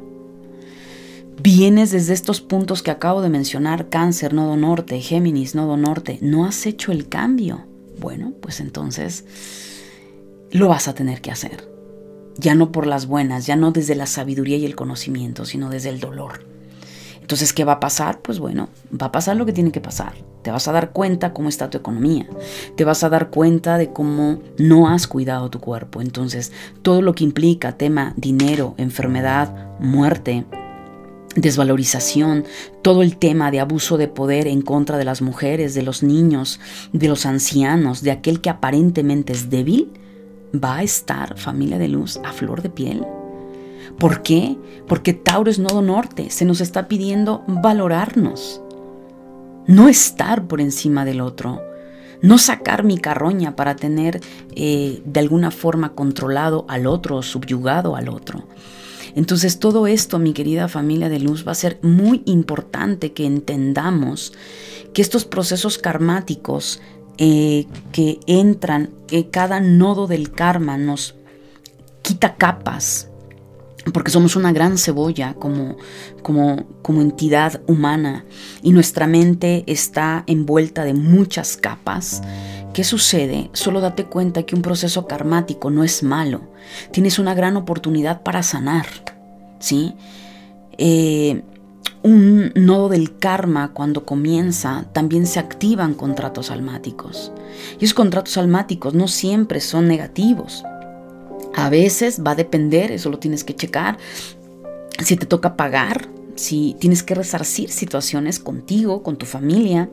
[1.42, 6.46] Vienes desde estos puntos que acabo de mencionar, cáncer, nodo norte, Géminis, nodo norte, no
[6.46, 7.66] has hecho el cambio.
[8.00, 9.24] Bueno, pues entonces
[10.50, 11.76] lo vas a tener que hacer
[12.38, 15.88] ya no por las buenas, ya no desde la sabiduría y el conocimiento, sino desde
[15.88, 16.55] el dolor.
[17.26, 18.20] Entonces, ¿qué va a pasar?
[18.20, 20.12] Pues bueno, va a pasar lo que tiene que pasar.
[20.42, 22.28] Te vas a dar cuenta cómo está tu economía.
[22.76, 26.00] Te vas a dar cuenta de cómo no has cuidado tu cuerpo.
[26.00, 30.46] Entonces, todo lo que implica tema dinero, enfermedad, muerte,
[31.34, 32.44] desvalorización,
[32.82, 36.60] todo el tema de abuso de poder en contra de las mujeres, de los niños,
[36.92, 39.92] de los ancianos, de aquel que aparentemente es débil,
[40.54, 43.04] va a estar familia de luz a flor de piel.
[43.98, 44.56] ¿Por qué?
[44.86, 48.60] Porque Tauro es nodo norte, se nos está pidiendo valorarnos,
[49.66, 51.60] no estar por encima del otro,
[52.22, 54.20] no sacar mi carroña para tener
[54.54, 58.44] eh, de alguna forma controlado al otro, subyugado al otro.
[59.14, 64.34] Entonces todo esto, mi querida familia de luz, va a ser muy importante que entendamos
[64.92, 66.80] que estos procesos karmáticos
[67.18, 71.14] eh, que entran, que cada nodo del karma nos
[72.02, 73.05] quita capas,
[73.92, 75.76] porque somos una gran cebolla como,
[76.22, 78.24] como, como entidad humana
[78.62, 82.22] y nuestra mente está envuelta de muchas capas.
[82.72, 83.48] ¿Qué sucede?
[83.52, 86.42] Solo date cuenta que un proceso karmático no es malo.
[86.90, 88.86] Tienes una gran oportunidad para sanar.
[89.58, 89.94] ¿sí?
[90.78, 91.42] Eh,
[92.02, 97.32] un nodo del karma cuando comienza, también se activan contratos almáticos.
[97.80, 100.64] Y esos contratos almáticos no siempre son negativos.
[101.56, 103.96] A veces va a depender, eso lo tienes que checar,
[105.02, 109.88] si te toca pagar, si tienes que resarcir situaciones contigo, con tu familia,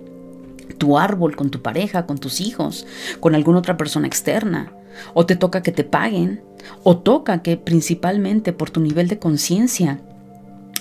[0.78, 2.86] tu árbol, con tu pareja, con tus hijos,
[3.22, 4.74] con alguna otra persona externa.
[5.14, 6.44] O te toca que te paguen,
[6.84, 10.02] o toca que principalmente por tu nivel de conciencia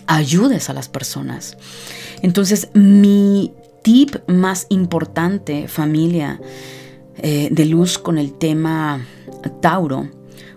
[0.06, 1.56] ayudes a las personas.
[2.22, 3.52] Entonces, mi
[3.82, 6.40] tip más importante, familia
[7.18, 9.06] eh, de luz con el tema
[9.60, 10.08] Tauro,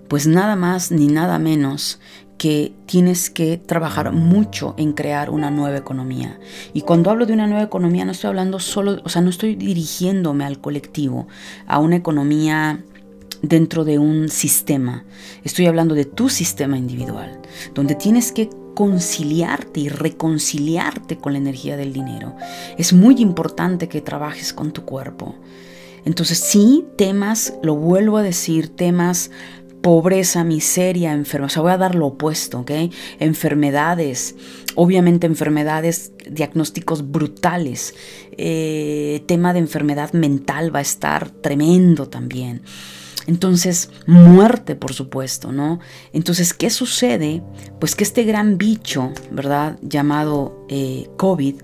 [0.08, 1.99] pues nada más ni nada menos
[2.38, 6.39] que tienes que trabajar mucho en crear una nueva economía.
[6.74, 9.56] Y cuando hablo de una nueva economía no estoy hablando solo, o sea, no estoy
[9.56, 11.28] dirigiéndome al colectivo,
[11.66, 12.84] a una economía
[13.41, 15.06] dentro de un sistema.
[15.43, 17.39] Estoy hablando de tu sistema individual,
[17.74, 22.36] donde tienes que conciliarte y reconciliarte con la energía del dinero.
[22.78, 25.36] Es muy importante que trabajes con tu cuerpo.
[26.03, 29.32] Entonces sí, temas, lo vuelvo a decir, temas
[29.86, 31.45] pobreza, miseria, enfermedad.
[31.45, 32.71] O sea, voy a dar lo opuesto, ¿ok?
[33.19, 34.36] Enfermedades,
[34.73, 37.93] obviamente enfermedades, diagnósticos brutales.
[38.31, 42.63] Eh, tema de enfermedad mental va a estar tremendo también.
[43.27, 45.79] Entonces, muerte, por supuesto, ¿no?
[46.13, 47.43] Entonces, ¿qué sucede?
[47.79, 49.77] Pues que este gran bicho, ¿verdad?
[49.83, 51.57] Llamado eh, COVID,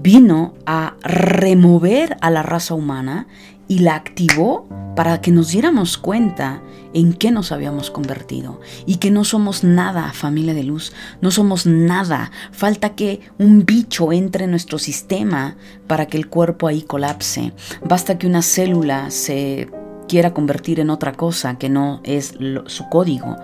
[0.00, 3.26] vino a remover a la raza humana
[3.68, 4.66] y la activó
[4.96, 6.60] para que nos diéramos cuenta
[6.92, 11.66] en qué nos habíamos convertido y que no somos nada, familia de luz, no somos
[11.66, 12.32] nada.
[12.50, 15.56] Falta que un bicho entre en nuestro sistema
[15.86, 17.52] para que el cuerpo ahí colapse.
[17.84, 19.70] Basta que una célula se
[20.08, 22.34] quiera convertir en otra cosa que no es
[22.66, 23.36] su código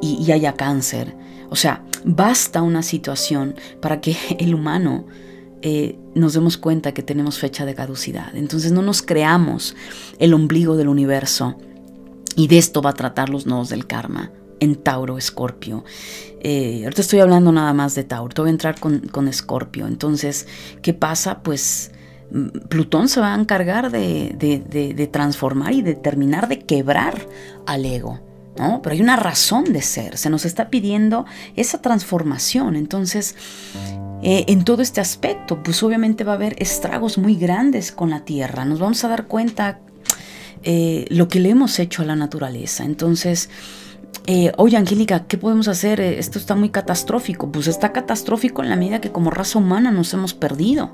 [0.00, 1.16] y haya cáncer.
[1.50, 5.04] O sea, basta una situación para que el humano
[5.66, 8.36] eh, nos demos cuenta que tenemos fecha de caducidad.
[8.36, 9.74] Entonces no nos creamos
[10.18, 11.56] el ombligo del universo.
[12.36, 15.82] Y de esto va a tratar los nodos del karma en Tauro, Escorpio.
[16.40, 19.86] Eh, ahorita estoy hablando nada más de Tauro, voy a entrar con Escorpio.
[19.86, 20.46] Entonces,
[20.82, 21.42] ¿qué pasa?
[21.42, 21.92] Pues
[22.30, 27.26] mm, Plutón se va a encargar de, de, transformar y de terminar de quebrar
[27.64, 28.20] al ego.
[28.58, 28.80] ¿No?
[28.82, 31.26] Pero hay una razón de ser, se nos está pidiendo
[31.56, 32.76] esa transformación.
[32.76, 33.34] Entonces,
[34.22, 38.24] eh, en todo este aspecto, pues obviamente va a haber estragos muy grandes con la
[38.24, 38.64] tierra.
[38.64, 39.80] Nos vamos a dar cuenta
[40.62, 42.84] eh, lo que le hemos hecho a la naturaleza.
[42.84, 43.50] Entonces,
[44.26, 46.00] eh, oye Angélica, ¿qué podemos hacer?
[46.00, 47.52] Esto está muy catastrófico.
[47.52, 50.92] Pues está catastrófico en la medida que como raza humana nos hemos perdido.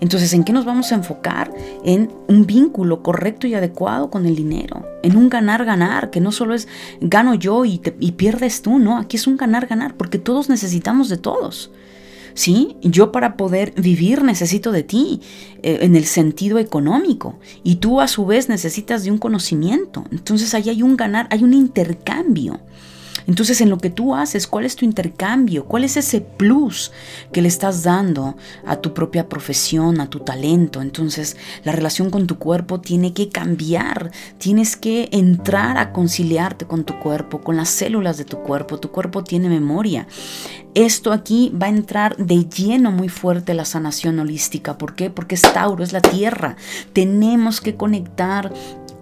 [0.00, 1.52] Entonces, ¿en qué nos vamos a enfocar?
[1.84, 4.86] En un vínculo correcto y adecuado con el dinero.
[5.02, 6.68] En un ganar-ganar, que no solo es
[7.00, 8.98] gano yo y, y pierdes tú, no.
[8.98, 11.70] Aquí es un ganar-ganar, porque todos necesitamos de todos.
[12.40, 12.78] ¿Sí?
[12.80, 15.20] Yo para poder vivir necesito de ti
[15.62, 20.06] eh, en el sentido económico y tú a su vez necesitas de un conocimiento.
[20.10, 22.58] Entonces ahí hay un ganar, hay un intercambio.
[23.26, 25.64] Entonces, en lo que tú haces, ¿cuál es tu intercambio?
[25.64, 26.92] ¿Cuál es ese plus
[27.32, 28.36] que le estás dando
[28.66, 30.80] a tu propia profesión, a tu talento?
[30.82, 34.10] Entonces, la relación con tu cuerpo tiene que cambiar.
[34.38, 38.78] Tienes que entrar a conciliarte con tu cuerpo, con las células de tu cuerpo.
[38.78, 40.06] Tu cuerpo tiene memoria.
[40.74, 44.78] Esto aquí va a entrar de lleno muy fuerte la sanación holística.
[44.78, 45.10] ¿Por qué?
[45.10, 46.56] Porque es Tauro, es la tierra.
[46.92, 48.52] Tenemos que conectar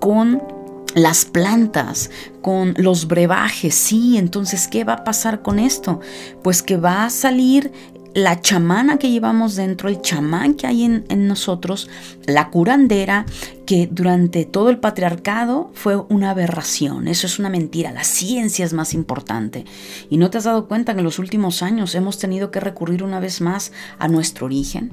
[0.00, 0.57] con
[0.98, 2.10] las plantas,
[2.42, 6.00] con los brebajes, sí, entonces, ¿qué va a pasar con esto?
[6.42, 7.72] Pues que va a salir
[8.14, 11.88] la chamana que llevamos dentro, el chamán que hay en, en, nosotros,
[12.26, 13.26] la curandera,
[13.66, 17.06] que durante todo el patriarcado fue una aberración.
[17.06, 17.92] Eso es una mentira.
[17.92, 19.64] La ciencia es más importante.
[20.10, 23.02] ¿Y no te has dado cuenta que en los últimos años hemos tenido que recurrir
[23.02, 24.92] una vez más a nuestro origen?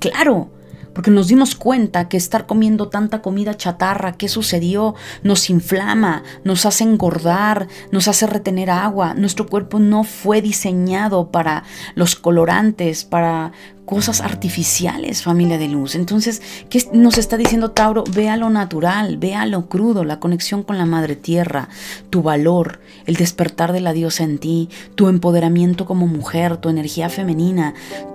[0.00, 0.50] Claro,
[0.98, 4.96] porque nos dimos cuenta que estar comiendo tanta comida chatarra, ¿qué sucedió?
[5.22, 9.14] Nos inflama, nos hace engordar, nos hace retener agua.
[9.14, 11.62] Nuestro cuerpo no fue diseñado para
[11.94, 13.52] los colorantes, para
[13.84, 15.94] cosas artificiales, familia de luz.
[15.94, 18.02] Entonces, ¿qué nos está diciendo Tauro?
[18.12, 21.68] Ve a lo natural, ve a lo crudo, la conexión con la madre tierra,
[22.10, 27.08] tu valor, el despertar de la diosa en ti, tu empoderamiento como mujer, tu energía
[27.08, 27.74] femenina.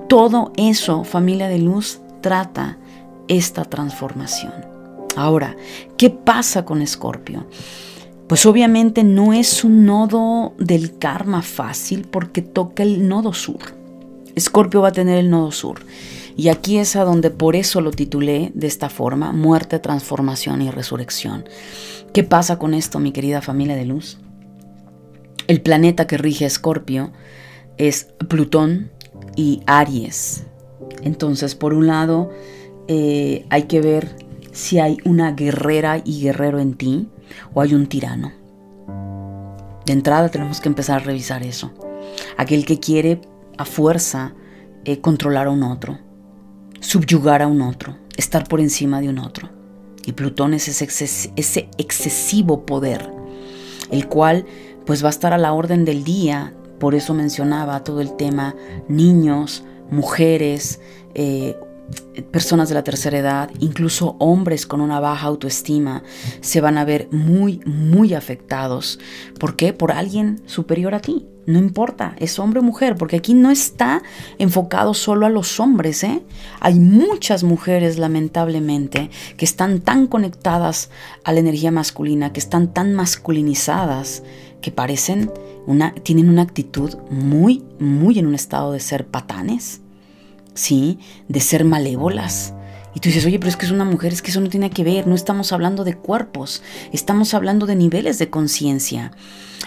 [0.09, 2.79] Todo eso, familia de luz, trata
[3.27, 4.53] esta transformación.
[5.15, 5.55] Ahora,
[5.97, 7.45] ¿qué pasa con Escorpio?
[8.27, 13.59] Pues obviamente no es un nodo del karma fácil porque toca el nodo sur.
[14.33, 15.81] Escorpio va a tener el nodo sur.
[16.35, 20.71] Y aquí es a donde por eso lo titulé de esta forma, muerte, transformación y
[20.71, 21.45] resurrección.
[22.11, 24.17] ¿Qué pasa con esto, mi querida familia de luz?
[25.47, 27.11] El planeta que rige Escorpio
[27.77, 28.91] es Plutón
[29.35, 30.45] y Aries.
[31.01, 32.29] Entonces, por un lado,
[32.87, 34.15] eh, hay que ver
[34.51, 37.09] si hay una guerrera y guerrero en ti
[37.53, 38.31] o hay un tirano.
[39.85, 41.71] De entrada tenemos que empezar a revisar eso.
[42.37, 43.21] Aquel que quiere
[43.57, 44.33] a fuerza
[44.85, 45.99] eh, controlar a un otro,
[46.79, 49.49] subyugar a un otro, estar por encima de un otro.
[50.05, 53.09] Y Plutón es ese, ese excesivo poder,
[53.91, 54.45] el cual
[54.85, 56.53] pues va a estar a la orden del día.
[56.79, 58.55] Por eso mencionaba todo el tema
[58.89, 59.63] niños,
[59.93, 60.79] mujeres,
[61.13, 61.55] eh,
[62.31, 66.03] personas de la tercera edad, incluso hombres con una baja autoestima,
[66.41, 68.99] se van a ver muy, muy afectados.
[69.39, 69.73] ¿Por qué?
[69.73, 71.27] Por alguien superior a ti.
[71.45, 74.01] No importa, es hombre o mujer, porque aquí no está
[74.39, 76.03] enfocado solo a los hombres.
[76.03, 76.23] ¿eh?
[76.61, 80.89] Hay muchas mujeres, lamentablemente, que están tan conectadas
[81.25, 84.23] a la energía masculina, que están tan masculinizadas,
[84.61, 85.31] que parecen
[85.67, 89.82] una, tienen una actitud muy, muy en un estado de ser patanes
[90.53, 90.99] ¿sí?
[91.27, 92.53] De ser malévolas
[92.95, 94.69] Y tú dices, oye, pero es que es una mujer, es que eso no tiene
[94.69, 99.11] que ver, no estamos hablando de cuerpos, estamos hablando de niveles de conciencia.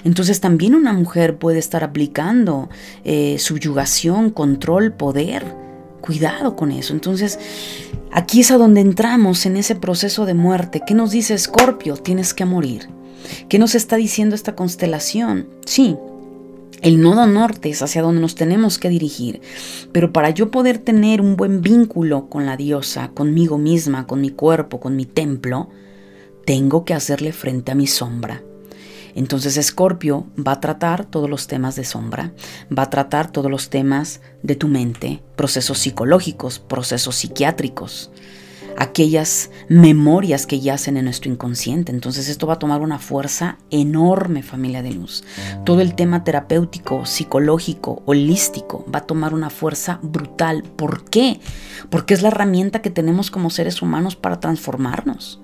[0.04, 2.68] Entonces también una mujer puede estar aplicando
[3.04, 5.66] eh, subyugación, control, poder.
[6.00, 6.92] Cuidado con eso.
[6.92, 7.40] Entonces,
[8.12, 10.82] aquí es a donde entramos en ese proceso de muerte.
[10.86, 11.96] ¿Qué nos dice Escorpio?
[11.96, 12.88] Tienes que morir.
[13.48, 15.48] ¿Qué nos está diciendo esta constelación?
[15.64, 15.96] Sí,
[16.82, 19.40] el nodo norte es hacia donde nos tenemos que dirigir,
[19.92, 24.30] pero para yo poder tener un buen vínculo con la diosa, conmigo misma, con mi
[24.30, 25.70] cuerpo, con mi templo,
[26.44, 28.42] tengo que hacerle frente a mi sombra.
[29.16, 32.34] Entonces Escorpio va a tratar todos los temas de sombra,
[32.76, 38.10] va a tratar todos los temas de tu mente, procesos psicológicos, procesos psiquiátricos,
[38.78, 41.92] aquellas memorias que yacen en nuestro inconsciente.
[41.92, 45.24] Entonces esto va a tomar una fuerza enorme, familia de luz.
[45.64, 50.62] Todo el tema terapéutico, psicológico, holístico va a tomar una fuerza brutal.
[50.62, 51.40] ¿Por qué?
[51.90, 55.40] Porque es la herramienta que tenemos como seres humanos para transformarnos.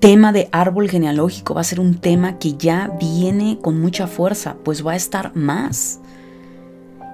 [0.00, 4.56] Tema de árbol genealógico va a ser un tema que ya viene con mucha fuerza,
[4.64, 6.00] pues va a estar más.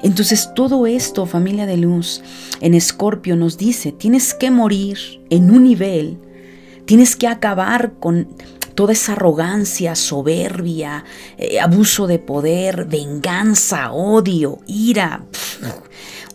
[0.06, 2.22] Entonces todo esto, familia de luz,
[2.60, 4.96] en Escorpio nos dice, tienes que morir
[5.30, 6.20] en un nivel,
[6.84, 8.28] tienes que acabar con
[8.76, 11.04] toda esa arrogancia, soberbia,
[11.38, 15.24] eh, abuso de poder, venganza, odio, ira,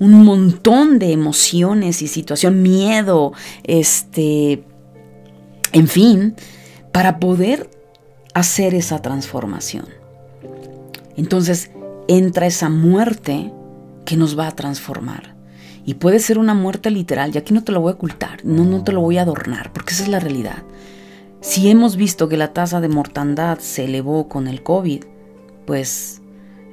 [0.01, 3.32] un montón de emociones y situación, miedo,
[3.63, 4.65] este,
[5.72, 6.36] en fin,
[6.91, 7.69] para poder
[8.34, 9.86] hacer esa transformación.
[11.15, 11.72] Entonces,
[12.09, 13.53] entra esa muerte
[14.12, 15.38] que nos va a transformar.
[15.86, 18.66] Y puede ser una muerte literal, y aquí no te lo voy a ocultar, no,
[18.66, 20.64] no te lo voy a adornar, porque esa es la realidad.
[21.39, 25.05] Si hemos visto que la tasa de mortandad se elevó con el COVID,
[25.66, 26.22] pues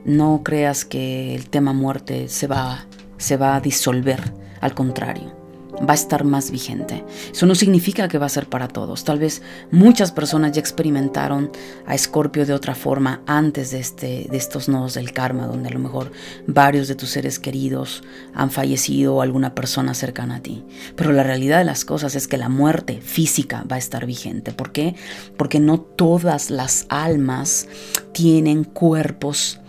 [0.04, 2.86] no creas que el tema muerte se va,
[3.18, 5.37] se va a disolver, al contrario
[5.80, 7.04] va a estar más vigente.
[7.32, 9.04] Eso no significa que va a ser para todos.
[9.04, 11.50] Tal vez muchas personas ya experimentaron
[11.86, 15.72] a Escorpio de otra forma antes de, este, de estos nodos del karma, donde a
[15.72, 16.12] lo mejor
[16.46, 18.02] varios de tus seres queridos
[18.34, 20.64] han fallecido o alguna persona cercana a ti.
[20.96, 24.52] Pero la realidad de las cosas es que la muerte física va a estar vigente.
[24.52, 24.94] ¿Por qué?
[25.36, 27.68] Porque no todas las almas
[28.12, 29.60] tienen cuerpos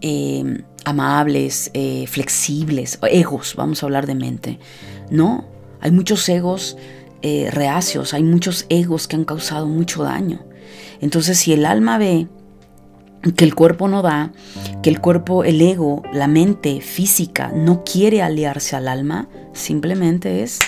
[0.00, 4.58] eh, amables, eh, flexibles, egos, vamos a hablar de mente.
[5.10, 5.46] No,
[5.80, 6.76] hay muchos egos
[7.22, 10.44] eh, reacios, hay muchos egos que han causado mucho daño.
[11.00, 12.28] Entonces, si el alma ve
[13.36, 14.32] que el cuerpo no da,
[14.82, 20.58] que el cuerpo, el ego, la mente física no quiere aliarse al alma, simplemente es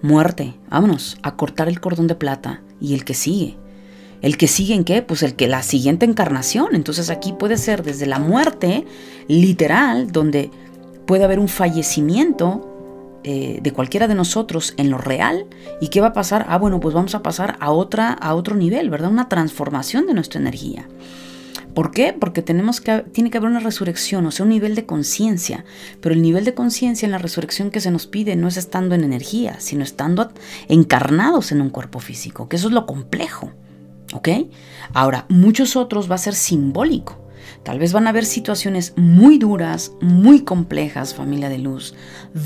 [0.00, 0.54] muerte.
[0.70, 3.58] Vámonos a cortar el cordón de plata y el que sigue.
[4.26, 5.02] El que sigue en qué?
[5.02, 6.74] Pues el que la siguiente encarnación.
[6.74, 8.84] Entonces aquí puede ser desde la muerte
[9.28, 10.50] literal, donde
[11.06, 15.46] puede haber un fallecimiento eh, de cualquiera de nosotros en lo real.
[15.80, 16.44] ¿Y qué va a pasar?
[16.48, 19.12] Ah, bueno, pues vamos a pasar a, otra, a otro nivel, ¿verdad?
[19.12, 20.88] Una transformación de nuestra energía.
[21.72, 22.12] ¿Por qué?
[22.12, 25.64] Porque tenemos que, tiene que haber una resurrección, o sea, un nivel de conciencia.
[26.00, 28.96] Pero el nivel de conciencia en la resurrección que se nos pide no es estando
[28.96, 30.32] en energía, sino estando
[30.66, 33.52] encarnados en un cuerpo físico, que eso es lo complejo.
[34.12, 34.28] ¿Ok?
[34.92, 37.26] Ahora, muchos otros va a ser simbólico.
[37.62, 41.94] Tal vez van a haber situaciones muy duras, muy complejas, familia de luz,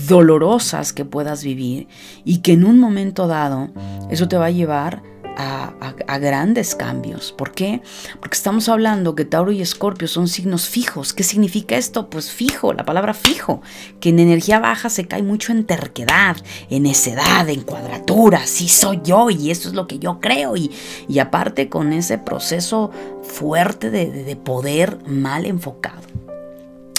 [0.08, 1.88] dolorosas que puedas vivir
[2.24, 3.68] y que en un momento dado
[4.10, 5.02] eso te va a llevar
[5.36, 7.32] a, grandes cambios.
[7.32, 7.80] ¿Por qué?
[8.20, 11.12] Porque estamos hablando que Tauro y Escorpio son signos fijos.
[11.12, 12.10] ¿Qué significa esto?
[12.10, 13.62] Pues fijo, la palabra fijo,
[14.00, 16.36] que en energía baja se cae mucho en terquedad,
[16.68, 18.46] en necedad, en cuadratura.
[18.46, 20.56] Sí soy yo y esto es lo que yo creo.
[20.56, 20.70] Y,
[21.08, 22.90] y aparte con ese proceso
[23.22, 26.02] fuerte de, de poder mal enfocado.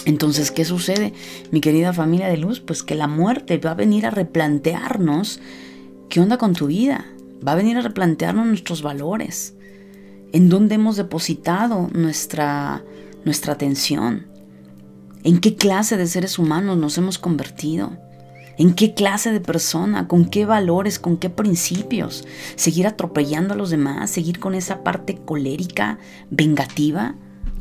[0.04, 1.12] Entonces, ¿qué sucede,
[1.52, 2.58] mi querida familia de luz?
[2.58, 5.40] Pues que la muerte va a venir a replantearnos
[6.08, 7.06] qué onda con tu vida
[7.46, 9.54] va a venir a replantearnos nuestros valores,
[10.32, 12.82] en dónde hemos depositado nuestra,
[13.24, 14.26] nuestra atención,
[15.24, 17.96] en qué clase de seres humanos nos hemos convertido,
[18.58, 22.26] en qué clase de persona, con qué valores, con qué principios,
[22.56, 25.98] seguir atropellando a los demás, seguir con esa parte colérica,
[26.30, 27.16] vengativa,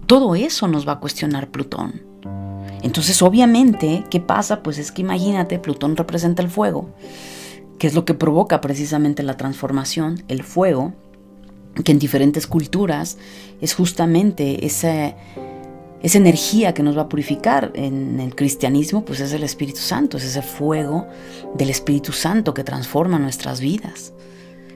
[0.08, 2.02] todo eso nos va a cuestionar Plutón.
[2.84, 4.64] Entonces, obviamente, ¿qué pasa?
[4.64, 6.90] Pues es que imagínate, Plutón representa el fuego
[7.82, 10.94] que es lo que provoca precisamente la transformación, el fuego,
[11.84, 13.18] que en diferentes culturas
[13.60, 15.16] es justamente esa,
[16.04, 17.72] esa energía que nos va a purificar.
[17.74, 21.08] En el cristianismo, pues es el Espíritu Santo, es ese fuego
[21.56, 24.14] del Espíritu Santo que transforma nuestras vidas.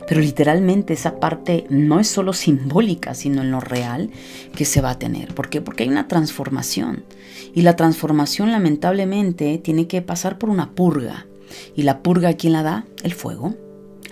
[0.08, 4.10] Pero literalmente esa parte no es solo simbólica, sino en lo real
[4.56, 5.36] que se va a tener.
[5.36, 5.62] ¿Por qué?
[5.62, 7.04] Porque hay una transformación.
[7.54, 11.28] Y la transformación lamentablemente tiene que pasar por una purga.
[11.76, 12.86] ¿Y la purga quién la da?
[13.04, 13.56] El fuego.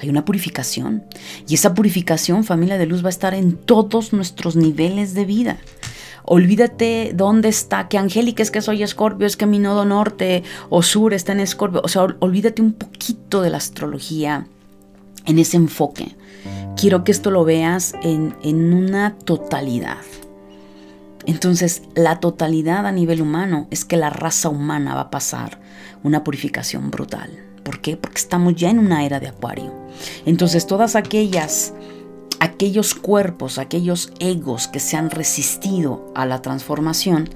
[0.01, 1.03] Hay una purificación.
[1.47, 5.57] Y esa purificación, familia de luz, va a estar en todos nuestros niveles de vida.
[6.25, 10.81] Olvídate dónde está, que Angélica es que soy Escorpio, es que mi nodo norte o
[10.81, 11.81] sur está en Escorpio.
[11.83, 14.47] O sea, olvídate un poquito de la astrología
[15.25, 16.15] en ese enfoque.
[16.77, 19.97] Quiero que esto lo veas en, en una totalidad.
[21.25, 25.62] Entonces, la totalidad a nivel humano es que la raza humana va a pasar
[26.03, 27.29] una purificación brutal.
[27.63, 27.97] ¿Por qué?
[27.97, 29.73] Porque estamos ya en una era de acuario.
[30.25, 31.73] Entonces, todas aquellas
[32.39, 37.29] aquellos cuerpos, aquellos egos que se han resistido a la transformación,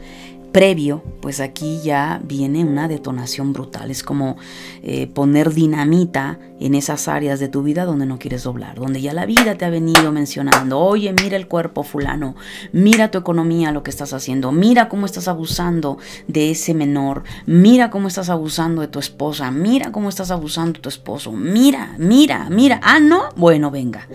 [0.58, 3.92] previo, pues aquí ya viene una detonación brutal.
[3.92, 4.38] Es como
[4.82, 9.14] eh, poner dinamita en esas áreas de tu vida donde no quieres doblar, donde ya
[9.14, 12.36] la vida te ha venido mencionando, oye, mira el cuerpo fulano,
[12.72, 17.92] mira tu economía, lo que estás haciendo, mira cómo estás abusando de ese menor, mira
[17.92, 22.50] cómo estás abusando de tu esposa, mira cómo estás abusando de tu esposo, mira, mira,
[22.50, 24.08] mira, ah, no, bueno, venga.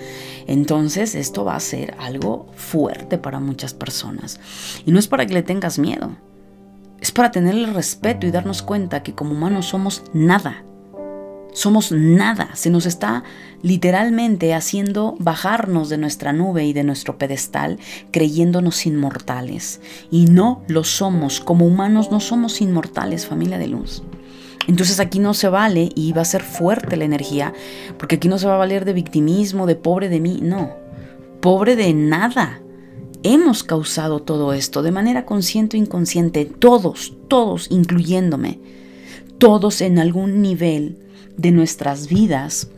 [0.49, 4.41] Entonces esto va a ser algo fuerte para muchas personas.
[4.85, 6.11] Y no es para que le tengas miedo.
[7.03, 10.63] Es para tenerle respeto y darnos cuenta que como humanos somos nada.
[11.53, 12.51] Somos nada.
[12.55, 13.25] Se nos está
[13.61, 17.81] literalmente haciendo bajarnos de nuestra nube y de nuestro pedestal
[18.13, 19.81] creyéndonos inmortales.
[20.13, 21.41] Y no lo somos.
[21.41, 24.05] Como humanos no somos inmortales, familia de luz.
[24.69, 27.53] Entonces aquí no se vale y va a ser fuerte la energía,
[27.99, 30.71] porque aquí no se va a valer de victimismo, de pobre de mí, no,
[31.41, 32.62] pobre de nada
[33.23, 38.61] hemos causado todo esto de manera consciente o inconsciente, todos, todos, incluyéndome,
[39.39, 40.99] todos en algún nivel
[41.37, 42.69] de nuestras vidas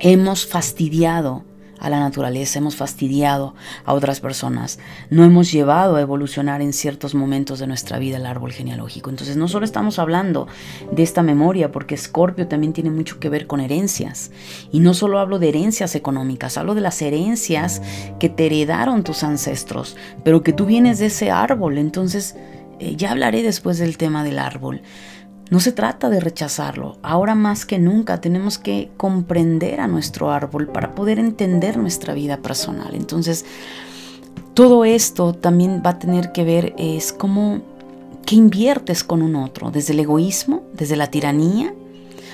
[0.00, 1.44] hemos fastidiado
[1.80, 3.54] a la naturaleza, hemos fastidiado
[3.84, 4.78] a otras personas,
[5.10, 9.10] no hemos llevado a evolucionar en ciertos momentos de nuestra vida el árbol genealógico.
[9.10, 10.46] Entonces no solo estamos hablando
[10.90, 14.30] de esta memoria, porque Escorpio también tiene mucho que ver con herencias.
[14.72, 17.82] Y no solo hablo de herencias económicas, hablo de las herencias
[18.18, 21.78] que te heredaron tus ancestros, pero que tú vienes de ese árbol.
[21.78, 22.36] Entonces
[22.80, 24.82] eh, ya hablaré después del tema del árbol.
[25.50, 26.98] No se trata de rechazarlo.
[27.02, 32.38] Ahora más que nunca tenemos que comprender a nuestro árbol para poder entender nuestra vida
[32.38, 32.94] personal.
[32.94, 33.44] Entonces,
[34.54, 37.62] todo esto también va a tener que ver es cómo
[38.26, 41.72] qué inviertes con un otro, desde el egoísmo, desde la tiranía,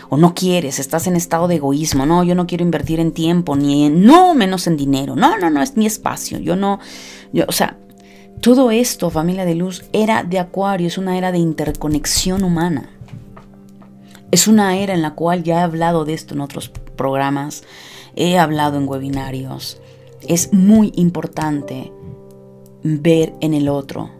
[0.08, 3.54] o no quieres, estás en estado de egoísmo, no, yo no quiero invertir en tiempo,
[3.54, 6.80] ni en, no menos en dinero, no, no, no, es mi espacio, yo no,
[7.32, 7.76] yo, o sea,
[8.40, 12.90] todo esto, familia de luz, era de Acuario, es una era de interconexión humana.
[14.34, 17.62] Es una era en la cual ya he hablado de esto en otros programas,
[18.16, 19.80] he hablado en webinarios.
[20.26, 21.92] Es muy importante
[22.82, 24.10] ver en el otro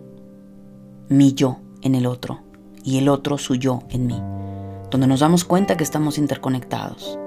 [1.09, 2.43] mi yo en el otro
[2.85, 4.23] y el otro su yo en mí,
[4.89, 7.19] donde nos damos cuenta que estamos interconectados,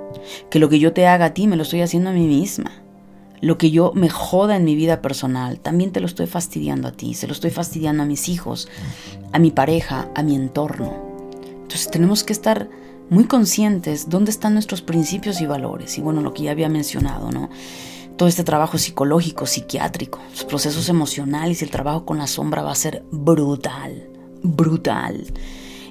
[0.50, 2.72] que lo que yo te haga a ti me lo estoy haciendo a mí misma.
[3.42, 6.94] Lo que yo me joda en mi vida personal, también te lo estoy fastidiando a
[6.94, 8.70] ti, se lo estoy fastidiando a mis hijos,
[9.34, 11.07] a mi pareja, a mi entorno.
[11.68, 12.70] Entonces tenemos que estar
[13.10, 15.98] muy conscientes dónde están nuestros principios y valores.
[15.98, 17.50] Y bueno, lo que ya había mencionado, ¿no?
[18.16, 22.72] Todo este trabajo psicológico, psiquiátrico, los procesos emocionales y el trabajo con la sombra va
[22.72, 24.08] a ser brutal,
[24.44, 25.26] brutal.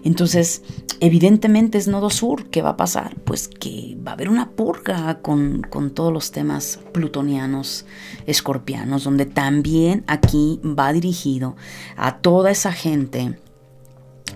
[0.03, 0.63] Entonces,
[1.01, 2.49] evidentemente es Nodo Sur.
[2.49, 3.17] ¿Qué va a pasar?
[3.25, 7.85] Pues que va a haber una purga con, con todos los temas plutonianos,
[8.25, 11.55] escorpianos, donde también aquí va dirigido
[11.97, 13.37] a toda esa gente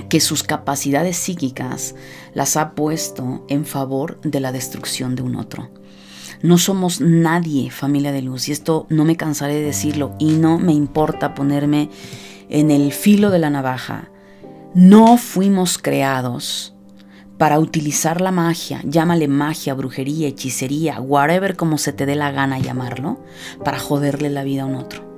[0.08, 1.94] que sus capacidades psíquicas
[2.34, 5.70] las ha puesto en favor de la destrucción de un otro.
[6.42, 10.58] No somos nadie, familia de luz, y esto no me cansaré de decirlo, y no
[10.58, 11.90] me importa ponerme
[12.48, 14.10] en el filo de la navaja.
[14.74, 16.74] No fuimos creados
[17.36, 22.58] para utilizar la magia, llámale magia, brujería, hechicería, whatever como se te dé la gana
[22.58, 23.18] llamarlo,
[23.64, 25.10] para joderle la vida a un otro.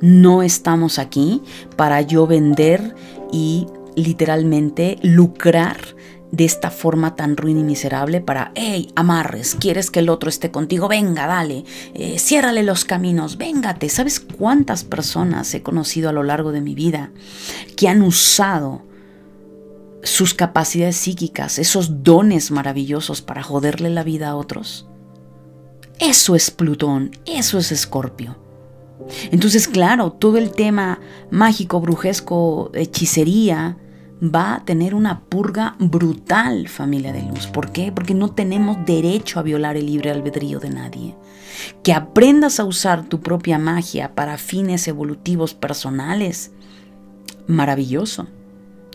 [0.00, 1.42] No estamos aquí
[1.76, 2.94] para yo vender
[3.32, 3.66] y
[3.96, 5.78] literalmente lucrar
[6.34, 10.50] de esta forma tan ruin y miserable para, hey, amarres, quieres que el otro esté
[10.50, 11.64] contigo, venga, dale,
[11.94, 13.88] eh, ciérrale los caminos, véngate.
[13.88, 17.12] ¿Sabes cuántas personas he conocido a lo largo de mi vida
[17.76, 18.82] que han usado
[20.02, 24.88] sus capacidades psíquicas, esos dones maravillosos para joderle la vida a otros?
[26.00, 28.36] Eso es Plutón, eso es Escorpio.
[29.30, 33.76] Entonces, claro, todo el tema mágico, brujesco, hechicería,
[34.24, 37.46] va a tener una purga brutal, familia de luz.
[37.46, 37.92] ¿Por qué?
[37.92, 41.14] Porque no tenemos derecho a violar el libre albedrío de nadie.
[41.82, 46.52] Que aprendas a usar tu propia magia para fines evolutivos personales.
[47.46, 48.26] Maravilloso.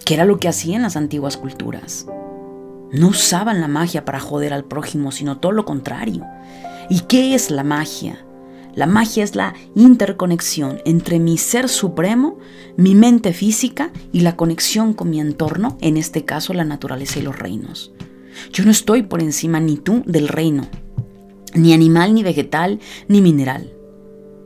[0.06, 2.08] Que era lo que hacían las antiguas culturas.
[2.92, 6.26] No usaban la magia para joder al prójimo, sino todo lo contrario.
[6.90, 8.26] ¿Y qué es la magia?
[8.76, 12.38] La magia es la interconexión entre mi ser supremo,
[12.78, 17.24] mi mente física y la conexión con mi entorno, en este caso la naturaleza y
[17.24, 17.92] los reinos.
[18.54, 20.68] Yo no estoy por encima ni tú del reino,
[21.54, 23.74] ni animal, ni vegetal, ni mineral.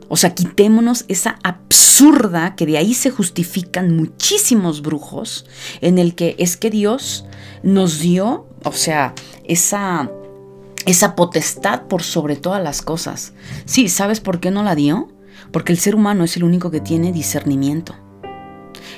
[0.08, 5.46] O sea, quitémonos esa absurda que de ahí se justifican muchísimos brujos
[5.80, 7.24] en el que es que Dios
[7.62, 9.14] nos dio, o sea,
[9.44, 10.10] esa
[10.86, 13.32] esa potestad por sobre todas las cosas.
[13.64, 15.08] Sí, ¿sabes por qué no la dio?
[15.50, 17.94] Porque el ser humano es el único que tiene discernimiento.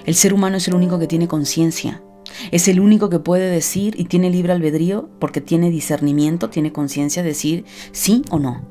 [0.05, 2.03] El ser humano es el único que tiene conciencia.
[2.51, 7.23] Es el único que puede decir y tiene libre albedrío porque tiene discernimiento, tiene conciencia
[7.23, 8.63] de decir sí o no,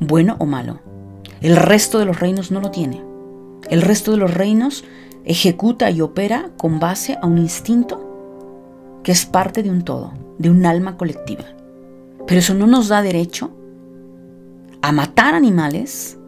[0.00, 0.80] bueno o malo.
[1.40, 3.02] El resto de los reinos no lo tiene.
[3.70, 4.84] El resto de los reinos
[5.24, 10.50] ejecuta y opera con base a un instinto que es parte de un todo, de
[10.50, 11.44] un alma colectiva.
[12.26, 13.50] Pero eso no nos da derecho
[14.80, 16.18] a matar animales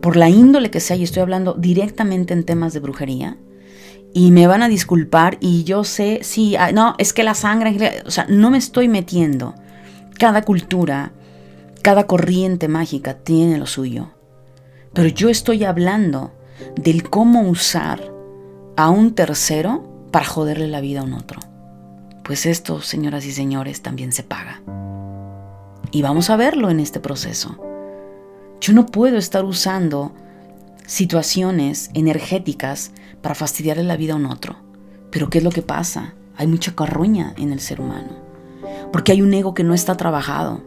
[0.00, 3.38] por la índole que sea, y estoy hablando directamente en temas de brujería,
[4.12, 8.02] y me van a disculpar y yo sé, sí, ah, no, es que la sangre,
[8.06, 9.54] o sea, no me estoy metiendo.
[10.18, 11.12] Cada cultura,
[11.82, 14.10] cada corriente mágica tiene lo suyo.
[14.92, 16.32] Pero yo estoy hablando
[16.76, 18.12] del cómo usar
[18.76, 21.40] a un tercero para joderle la vida a un otro.
[22.24, 24.62] Pues esto, señoras y señores, también se paga.
[25.90, 27.58] Y vamos a verlo en este proceso.
[28.60, 30.12] Yo no puedo estar usando
[30.86, 34.56] situaciones energéticas para fastidiarle la vida a un otro.
[35.10, 36.14] Pero ¿qué es lo que pasa?
[36.36, 38.10] Hay mucha carruña en el ser humano.
[38.92, 40.62] Porque hay un ego que no está trabajado.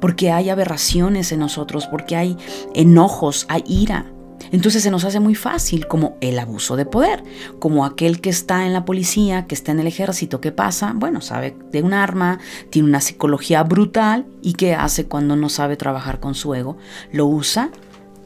[0.00, 1.86] Porque hay aberraciones en nosotros.
[1.86, 2.36] Porque hay
[2.74, 4.06] enojos, hay ira.
[4.52, 7.22] Entonces se nos hace muy fácil como el abuso de poder,
[7.58, 10.92] como aquel que está en la policía, que está en el ejército, ¿qué pasa?
[10.94, 12.40] Bueno, sabe de un arma,
[12.70, 16.76] tiene una psicología brutal y ¿qué hace cuando no sabe trabajar con su ego?
[17.12, 17.70] Lo usa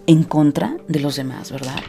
[0.06, 1.80] en contra de los demás, ¿verdad?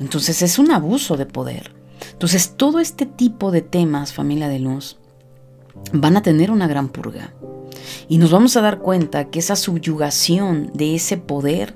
[0.00, 1.72] Entonces es un abuso de poder.
[2.12, 4.98] Entonces todo este tipo de temas, familia de luz,
[5.92, 7.32] van a tener una gran purga.
[8.08, 11.74] Y nos vamos a dar cuenta que esa subyugación de ese poder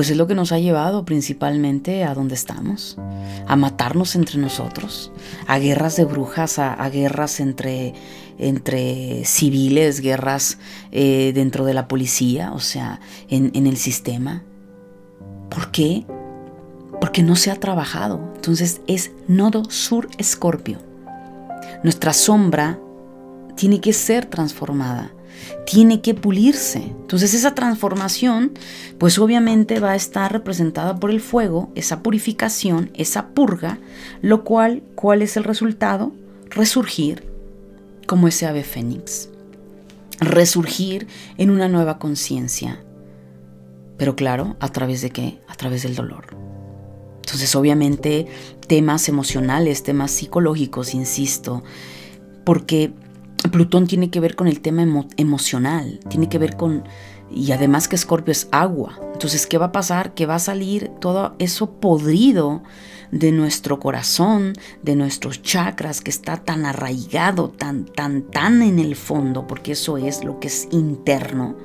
[0.00, 2.96] pues es lo que nos ha llevado principalmente a donde estamos,
[3.46, 5.12] a matarnos entre nosotros,
[5.46, 7.92] a guerras de brujas, a, guerras entre,
[8.38, 10.56] entre civiles, guerras
[10.90, 12.98] eh, dentro de la policía, o sea,
[13.28, 14.42] en, en el sistema.
[15.50, 16.06] ¿Por qué?
[16.98, 18.32] Porque no se ha trabajado.
[18.36, 20.78] Entonces es nodo sur escorpio.
[21.84, 22.78] Nuestra sombra
[23.54, 25.12] tiene que ser transformada
[25.66, 26.78] tiene que pulirse.
[26.78, 28.52] Entonces esa transformación,
[28.98, 33.78] pues obviamente va a estar representada por el fuego, esa purificación, esa purga,
[34.22, 36.12] lo cual, ¿cuál es el resultado?
[36.50, 37.28] Resurgir
[38.06, 39.28] como ese ave fénix.
[40.20, 41.06] Resurgir
[41.38, 42.82] en una nueva conciencia.
[43.96, 45.38] Pero claro, ¿a través de qué?
[45.46, 46.26] A través del dolor.
[47.16, 48.26] Entonces obviamente
[48.66, 51.62] temas emocionales, temas psicológicos, insisto,
[52.44, 52.92] porque
[53.48, 54.86] Plutón tiene que ver con el tema
[55.16, 56.84] emocional, tiene que ver con,
[57.30, 58.98] y además que Escorpio es agua.
[59.12, 60.14] Entonces, ¿qué va a pasar?
[60.14, 62.62] Que va a salir todo eso podrido
[63.10, 68.94] de nuestro corazón, de nuestros chakras, que está tan arraigado, tan, tan, tan en el
[68.94, 71.56] fondo, porque eso es lo que es interno,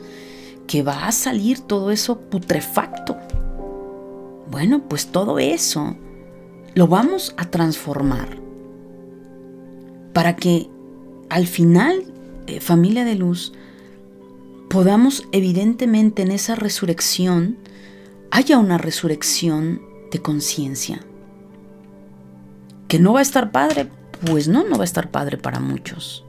[0.67, 3.17] que va a salir todo eso putrefacto.
[4.49, 5.95] Bueno, pues todo eso
[6.73, 8.38] lo vamos a transformar
[10.13, 10.69] para que
[11.30, 12.03] al final,
[12.47, 13.53] eh, familia de luz,
[14.69, 17.57] podamos evidentemente en esa resurrección,
[18.32, 20.99] haya una resurrección de conciencia.
[22.88, 23.89] ¿Que no va a estar padre?
[24.26, 26.23] Pues no, no va a estar padre para muchos.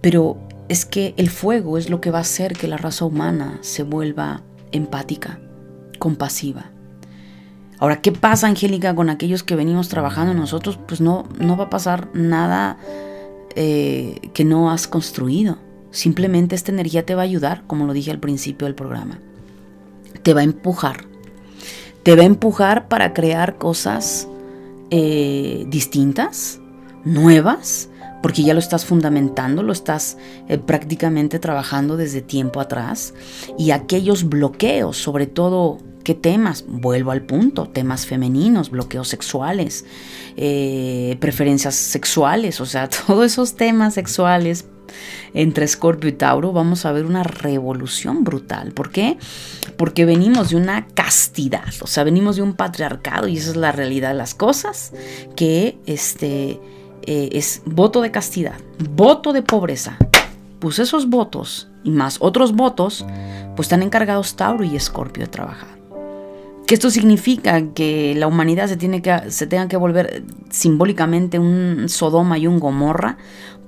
[0.00, 0.38] Pero
[0.68, 3.82] es que el fuego es lo que va a hacer que la raza humana se
[3.82, 4.42] vuelva
[4.72, 5.40] empática,
[5.98, 6.70] compasiva.
[7.78, 10.78] Ahora, ¿qué pasa, Angélica, con aquellos que venimos trabajando nosotros?
[10.86, 12.78] Pues no, no va a pasar nada
[13.60, 15.58] eh, que no has construido.
[15.90, 19.18] Simplemente esta energía te va a ayudar, como lo dije al principio del programa.
[20.22, 21.06] Te va a empujar.
[22.04, 24.28] Te va a empujar para crear cosas
[24.92, 26.60] eh, distintas,
[27.04, 27.88] nuevas,
[28.22, 33.12] porque ya lo estás fundamentando, lo estás eh, prácticamente trabajando desde tiempo atrás.
[33.58, 35.78] Y aquellos bloqueos, sobre todo
[36.08, 36.64] ¿Qué temas?
[36.66, 39.84] Vuelvo al punto, temas femeninos, bloqueos sexuales,
[40.38, 44.64] eh, preferencias sexuales, o sea, todos esos temas sexuales
[45.34, 48.72] entre Escorpio y Tauro vamos a ver una revolución brutal.
[48.72, 49.18] ¿Por qué?
[49.76, 53.72] Porque venimos de una castidad, o sea, venimos de un patriarcado y esa es la
[53.72, 54.94] realidad de las cosas,
[55.36, 56.58] que este,
[57.02, 58.56] eh, es voto de castidad,
[58.94, 59.98] voto de pobreza.
[60.58, 63.04] Pues esos votos y más otros votos,
[63.56, 65.77] pues están encargados Tauro y Escorpio de trabajar.
[66.68, 71.88] ¿Que esto significa que la humanidad se, tiene que, se tenga que volver simbólicamente un
[71.88, 73.16] Sodoma y un Gomorra?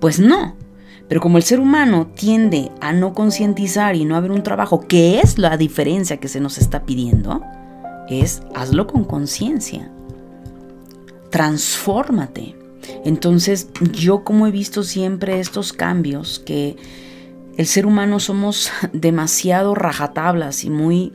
[0.01, 0.55] Pues no.
[1.09, 5.18] Pero como el ser humano tiende a no concientizar y no haber un trabajo, que
[5.20, 7.40] es la diferencia que se nos está pidiendo,
[8.11, 9.90] es hazlo con conciencia.
[11.30, 12.55] Transfórmate.
[13.07, 16.76] Entonces, yo como he visto siempre estos cambios, que
[17.57, 21.14] el ser humano somos demasiado rajatablas y muy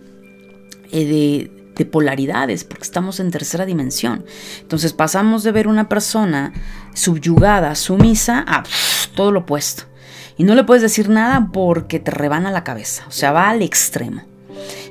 [0.91, 4.25] eh, de, de polaridades, porque estamos en tercera dimensión.
[4.61, 6.53] Entonces pasamos de ver una persona
[6.93, 8.63] subyugada, sumisa, a
[9.15, 9.83] todo lo opuesto.
[10.37, 13.61] Y no le puedes decir nada porque te rebana la cabeza, o sea, va al
[13.61, 14.21] extremo.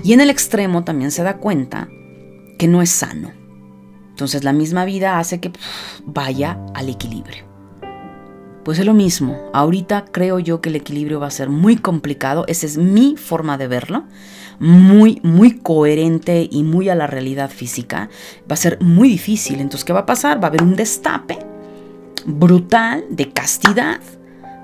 [0.03, 1.89] Y en el extremo también se da cuenta
[2.59, 3.33] que no es sano.
[4.11, 5.51] Entonces la misma vida hace que
[6.05, 7.54] vaya al equilibrio.
[8.65, 12.47] Pues es lo mismo, ahorita creo yo que el equilibrio va a ser muy complicado,
[12.49, 14.05] esa es mi forma de verlo,
[14.59, 18.09] muy, muy coherente y muy a la realidad física,
[18.51, 19.61] va a ser muy difícil.
[19.61, 20.39] Entonces, ¿qué va a pasar?
[20.43, 21.39] Va a haber un destape
[22.25, 24.01] brutal de castidad,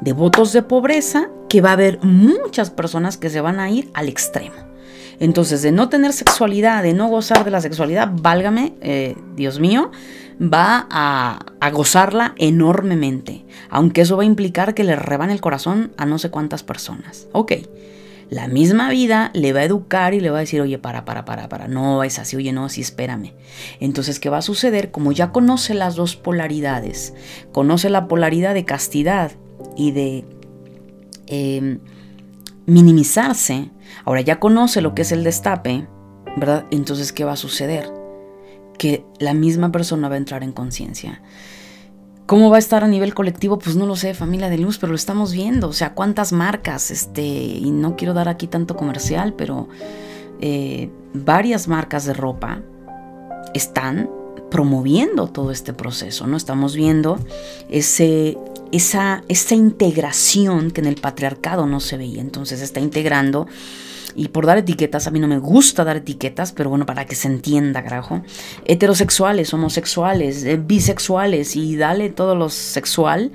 [0.00, 3.90] de votos de pobreza, que va a haber muchas personas que se van a ir
[3.92, 4.69] al extremo.
[5.20, 9.90] Entonces, de no tener sexualidad, de no gozar de la sexualidad, válgame, eh, Dios mío,
[10.40, 13.44] va a, gozarla enormemente.
[13.68, 17.28] Aunque eso va a implicar que le reban el corazón a no sé cuántas personas.
[17.32, 17.52] Ok,
[18.30, 21.26] la misma vida le va a educar y le va a decir, oye, para, para,
[21.26, 23.34] para, para, no es así, oye, no, sí, espérame.
[23.78, 24.90] Entonces, ¿qué va a suceder?
[24.90, 27.12] Como ya conoce las dos polaridades,
[27.52, 29.32] conoce la polaridad de castidad
[29.76, 30.24] y de
[31.26, 31.80] em,
[32.70, 33.70] minimizarse,
[34.04, 35.88] ahora ya conoce lo que es el destape,
[36.36, 36.66] ¿verdad?
[36.70, 37.92] Entonces, ¿qué va a suceder?
[38.78, 41.20] Que la misma persona va a entrar en conciencia.
[42.26, 43.58] ¿Cómo va a estar a nivel colectivo?
[43.58, 45.66] Pues no lo sé, familia de luz, pero lo estamos viendo.
[45.66, 49.68] O sea, cuántas marcas, este, y no quiero dar aquí tanto comercial, pero
[50.40, 52.62] eh, varias marcas de ropa
[53.52, 54.08] están
[54.48, 56.36] promoviendo todo este proceso, ¿no?
[56.36, 57.18] Estamos viendo
[57.68, 58.38] ese,
[58.72, 62.20] esa, esa integración que en el patriarcado no se veía.
[62.20, 63.46] Entonces está integrando
[64.14, 67.14] y por dar etiquetas, a mí no me gusta dar etiquetas, pero bueno, para que
[67.14, 68.22] se entienda, carajo.
[68.64, 73.32] Heterosexuales, homosexuales, eh, bisexuales y dale todo lo sexual.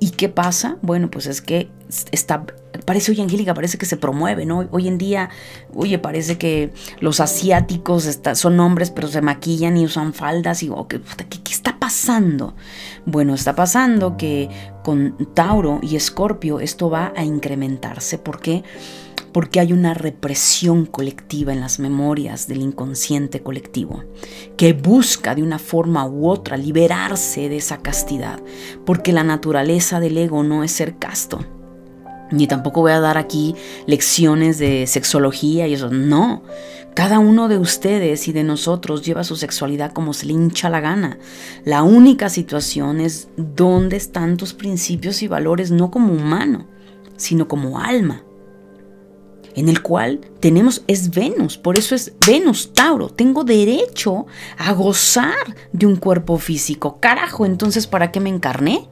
[0.00, 0.78] ¿Y qué pasa?
[0.80, 1.68] Bueno, pues es que
[2.10, 2.46] está,
[2.86, 4.66] parece, oye, Angélica, parece que se promueve, ¿no?
[4.70, 5.28] Hoy en día,
[5.74, 10.88] oye, parece que los asiáticos son hombres, pero se maquillan y usan faldas y, oh,
[10.88, 12.54] ¿qué, ¿qué, está pasando?
[13.04, 14.48] Bueno, está pasando que
[14.82, 18.16] con Tauro y Escorpio esto va a incrementarse.
[18.16, 18.50] ¿Por qué?
[18.50, 18.64] porque
[19.60, 24.04] hay una represión colectiva en las memorias del inconsciente colectivo,
[24.56, 28.40] que busca de una forma u otra liberarse de esa castidad,
[28.84, 31.44] porque la naturaleza del ego no es ser casto.
[32.32, 33.56] Ni tampoco voy a dar aquí
[33.86, 36.42] lecciones de sexología y eso, no.
[36.94, 40.80] Cada uno de ustedes y de nosotros lleva su sexualidad como se le hincha la
[40.80, 41.18] gana.
[41.64, 46.66] La única situación es dónde están tus principios y valores no como humano,
[47.16, 48.22] sino como alma
[49.54, 54.26] en el cual tenemos es Venus, por eso es Venus, Tauro, tengo derecho
[54.58, 56.98] a gozar de un cuerpo físico.
[57.00, 58.88] Carajo, entonces ¿para qué me encarné?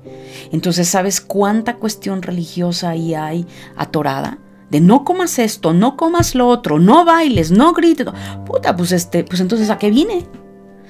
[0.52, 3.46] Entonces, ¿sabes cuánta cuestión religiosa ahí hay
[3.76, 4.38] atorada?
[4.70, 8.06] De no comas esto, no comas lo otro, no bailes, no grites.
[8.44, 10.26] Puta, pues este, pues entonces ¿a qué vine?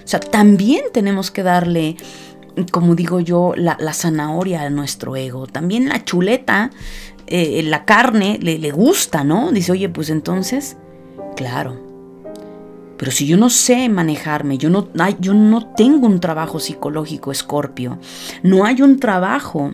[0.04, 1.96] O sea, también tenemos que darle
[2.72, 5.46] como digo yo, la, zanahoria a nuestro ego.
[5.46, 6.70] También la chuleta
[7.28, 9.52] eh, la carne le, le gusta, ¿no?
[9.52, 10.76] Dice, oye, pues entonces,
[11.36, 11.88] claro.
[12.98, 14.88] Pero si yo no sé manejarme, yo no,
[15.20, 17.98] yo no tengo un trabajo psicológico, escorpio,
[18.42, 19.72] no hay un trabajo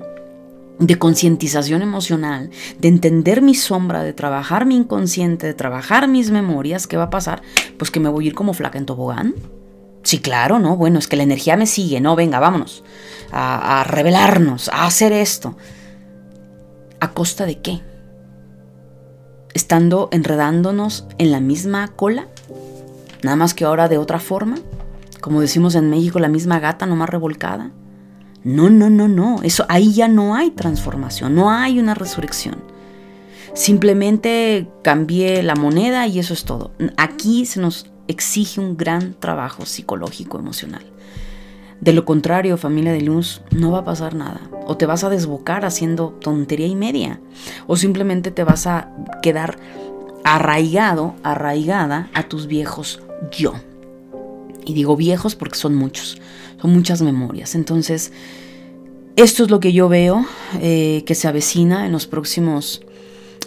[0.79, 6.87] de concientización emocional, de entender mi sombra, de trabajar mi inconsciente, de trabajar mis memorias,
[6.87, 7.41] ¿qué va a pasar?
[7.79, 9.35] Pues que me voy a ir como flaca en tobogán.
[10.03, 10.77] Sí, claro, ¿no?
[10.77, 12.17] Bueno, es que la energía me sigue, ¿no?
[12.17, 12.85] Venga, vámonos
[13.33, 15.57] a, a revelarnos, a hacer esto.
[17.05, 17.83] ¿A costa de qué?
[19.53, 22.29] ¿Estando enredándonos en la misma cola?
[23.23, 24.57] Nada más que ahora de otra forma.
[25.21, 27.73] Como decimos en México, la misma gata nomás revolcada.
[28.43, 29.43] No, no, no, no.
[29.43, 32.57] Eso ahí ya no hay transformación, no hay una resurrección.
[33.53, 36.71] Simplemente cambié la moneda y eso es todo.
[36.97, 40.87] Aquí se nos exige un gran trabajo psicológico emocional.
[41.81, 44.41] De lo contrario, familia de luz, no va a pasar nada.
[44.66, 47.20] O te vas a desbocar haciendo tontería y media.
[47.66, 48.91] O simplemente te vas a
[49.22, 49.59] quedar
[50.25, 53.55] arraigado, arraigada a tus viejos yo.
[54.64, 56.20] Y digo viejos porque son muchos,
[56.61, 57.55] son muchas memorias.
[57.55, 58.12] Entonces,
[59.16, 60.27] esto es lo que yo veo
[60.61, 62.83] eh, que se avecina en los próximos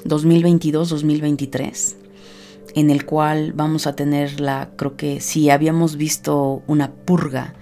[0.05, 1.95] 2022-2023,
[2.75, 7.55] en el cual vamos a tener la, creo que si habíamos visto una purga,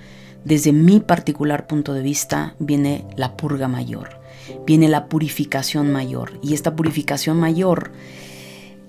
[0.46, 4.22] desde mi particular punto de vista, viene la purga mayor,
[4.66, 6.40] viene la purificación mayor.
[6.42, 7.92] Y esta purificación mayor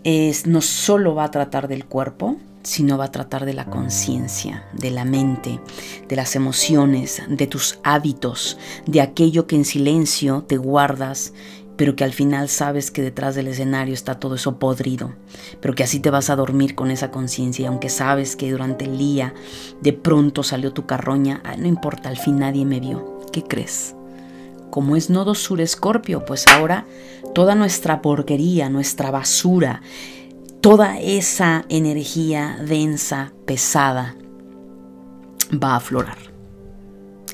[0.04, 4.66] es, no solo va a tratar del cuerpo, sino va a tratar de la conciencia,
[4.72, 5.60] de la mente,
[6.08, 11.32] de las emociones, de tus hábitos, de aquello que en silencio te guardas,
[11.76, 15.14] pero que al final sabes que detrás del escenario está todo eso podrido,
[15.60, 18.98] pero que así te vas a dormir con esa conciencia aunque sabes que durante el
[18.98, 19.34] día
[19.80, 23.20] de pronto salió tu carroña, no importa, al fin nadie me vio.
[23.32, 23.94] ¿Qué crees?
[24.70, 26.86] Como es nodo sur escorpio, pues ahora
[27.34, 29.82] toda nuestra porquería, nuestra basura,
[30.60, 34.16] toda esa energía densa, pesada,
[35.52, 36.18] va a aflorar.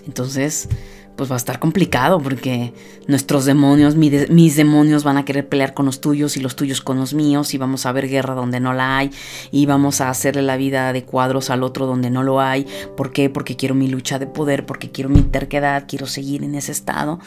[0.07, 0.68] Entonces,
[1.17, 2.73] pues va a estar complicado porque
[3.07, 6.99] nuestros demonios, mis demonios van a querer pelear con los tuyos y los tuyos con
[6.99, 9.11] los míos y vamos a ver guerra donde no la hay
[9.51, 12.67] y vamos a hacerle la vida de cuadros al otro donde no lo hay.
[12.97, 13.29] ¿Por qué?
[13.31, 17.21] Porque quiero mi lucha de poder, porque quiero mi terquedad, quiero seguir en ese estado,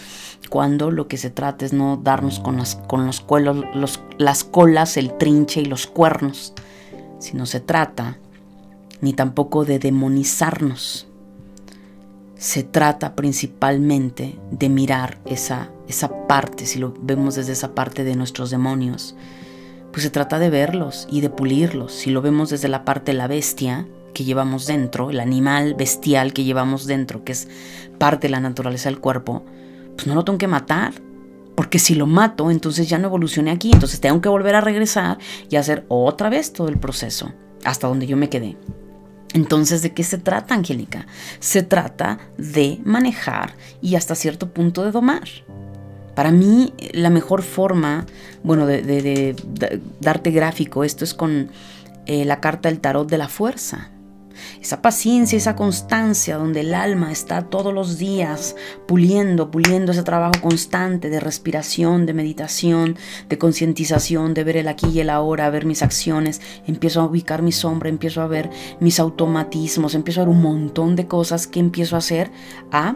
[0.49, 3.23] cuando lo que se trata es no darnos con las, con los,
[3.75, 6.53] los las colas, el trinche y los cuernos,
[7.19, 8.17] sino se trata
[9.01, 11.07] ni tampoco de demonizarnos
[12.37, 18.15] se trata principalmente de mirar esa, esa parte, si lo vemos desde esa parte de
[18.15, 19.15] nuestros demonios,
[19.91, 21.93] pues se trata de verlos y de pulirlos.
[21.93, 26.33] Si lo vemos desde la parte de la bestia que llevamos dentro, el animal bestial
[26.33, 27.47] que llevamos dentro, que es
[27.97, 29.45] parte de la naturaleza del cuerpo,
[29.95, 30.93] pues no lo tengo que matar.
[31.55, 33.71] Porque si lo mato, entonces ya no evolucioné aquí.
[33.71, 35.17] Entonces tengo que volver a regresar
[35.49, 37.31] y hacer otra vez todo el proceso,
[37.63, 38.57] hasta donde yo me quedé.
[39.35, 41.07] Entonces, ¿de qué se trata, Angélica?
[41.41, 45.27] Se trata de manejar y hasta cierto punto de domar.
[46.15, 48.05] Para mí, la mejor forma,
[48.43, 49.35] bueno, de,
[49.99, 51.49] darte gráfico, esto es con
[52.05, 53.89] eh, la carta del tarot de la fuerza.
[54.61, 58.55] Esa paciencia, esa constancia donde el alma está todos los días
[58.87, 62.97] puliendo, puliendo ese trabajo constante de respiración, de meditación,
[63.29, 67.41] de concientización, de ver el aquí y el ahora, ver mis acciones, empiezo a ubicar
[67.41, 71.59] mi sombra, empiezo a ver mis automatismos, empiezo a ver un montón de cosas que
[71.59, 72.31] empiezo a hacer
[72.71, 72.95] a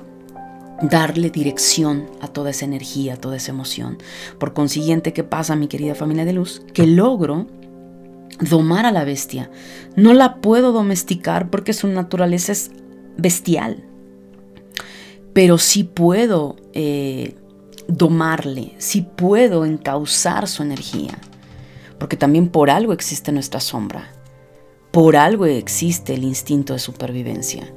[0.82, 3.98] darle dirección a toda esa energía, a toda esa emoción.
[4.38, 6.62] Por consiguiente, ¿qué pasa, mi querida familia de luz?
[6.74, 7.48] Que logro
[8.40, 9.50] domar a la bestia.
[9.96, 12.72] No la puedo domesticar porque su naturaleza es
[13.18, 13.86] bestial.
[15.34, 17.36] Pero sí puedo eh,
[17.88, 21.18] domarle, sí puedo encauzar su energía.
[21.98, 24.12] Porque también por algo existe nuestra sombra.
[24.92, 27.72] Por algo existe el instinto de supervivencia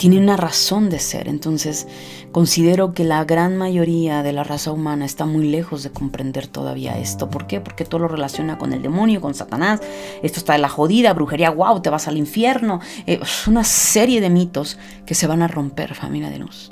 [0.00, 1.28] tiene una razón de ser.
[1.28, 1.86] Entonces,
[2.32, 6.98] considero que la gran mayoría de la raza humana está muy lejos de comprender todavía
[6.98, 7.28] esto.
[7.28, 7.60] ¿Por qué?
[7.60, 9.80] Porque todo lo relaciona con el demonio, con Satanás.
[10.22, 12.80] Esto está de la jodida, brujería, wow, te vas al infierno.
[13.06, 16.70] Eh, una serie de mitos que se van a romper, familia de luz.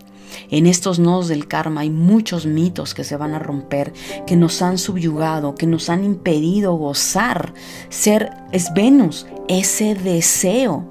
[0.51, 3.93] En estos nodos del karma hay muchos mitos que se van a romper,
[4.27, 7.53] que nos han subyugado, que nos han impedido gozar,
[7.91, 10.89] ser, es Venus, ese deseo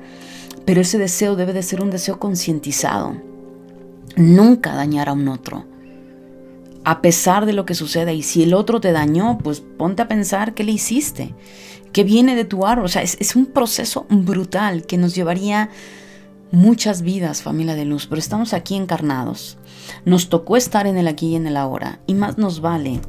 [0.68, 3.15] pero ese deseo debe de ser un deseo concientizado.
[4.18, 5.65] Nunca dañar a un otro.
[6.84, 8.11] A pesar de lo que suceda.
[8.11, 11.34] Y si el otro te dañó, pues ponte a pensar qué le hiciste.
[11.93, 12.84] ¿Qué viene de tu árbol?
[12.84, 15.70] O sea, es, es un proceso brutal que nos llevaría
[16.51, 18.05] muchas vidas, familia de luz.
[18.07, 19.57] Pero estamos aquí encarnados.
[20.03, 22.01] Nos tocó estar en el aquí y en el ahora.
[22.07, 22.99] Y más nos vale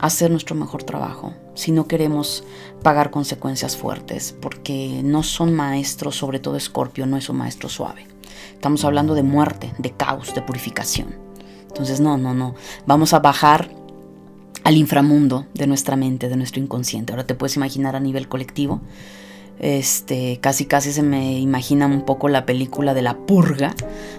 [0.00, 2.44] hacer nuestro mejor trabajo si no queremos
[2.86, 8.06] pagar consecuencias fuertes, porque no son maestros, sobre todo Escorpio no es un maestro suave.
[8.54, 11.16] Estamos hablando de muerte, de caos, de purificación.
[11.66, 12.54] Entonces, no, no, no.
[12.86, 13.70] Vamos a bajar
[14.62, 17.12] al inframundo de nuestra mente, de nuestro inconsciente.
[17.12, 18.80] Ahora te puedes imaginar a nivel colectivo
[19.58, 23.74] este, casi casi se me imagina un poco la película de la purga,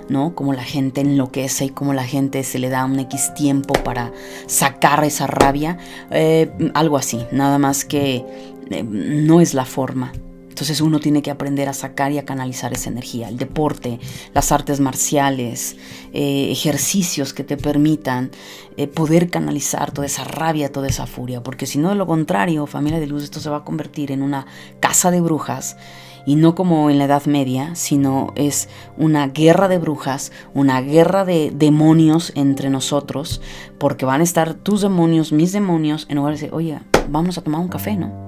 [0.10, 0.34] ¿no?
[0.34, 4.12] Como la gente enloquece y como la gente se le da un X tiempo para
[4.48, 5.78] sacar esa rabia.
[6.10, 8.26] Eh, algo así, nada más que
[8.70, 10.12] eh, no es la forma
[10.58, 13.30] entonces uno tiene que aprender a sacar y a canalizar esa energía.
[13.30, 14.00] El deporte,
[14.34, 15.78] las artes marciales,
[16.14, 18.32] eh, ejercicios que te permitan
[18.76, 21.44] eh, poder canalizar toda esa rabia, toda esa furia.
[21.44, 24.24] Porque si no, de lo contrario, familia de luz, esto se va a convertir en
[24.24, 24.48] una
[24.80, 25.78] casa de brujas
[26.26, 31.24] y no como en la Edad Media, sino es una guerra de brujas, una guerra
[31.24, 33.42] de demonios entre nosotros,
[33.78, 37.44] porque van a estar tus demonios, mis demonios, en lugar de decir, oye, vamos a
[37.44, 38.27] tomar un café, ¿no?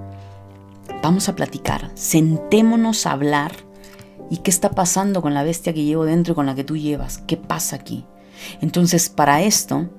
[1.01, 3.53] Vamos a platicar, sentémonos a hablar.
[4.29, 6.75] ¿Y qué está pasando con la bestia que llevo dentro y con la que tú
[6.75, 7.19] llevas?
[7.19, 8.05] ¿Qué pasa aquí?
[8.61, 9.89] Entonces, para esto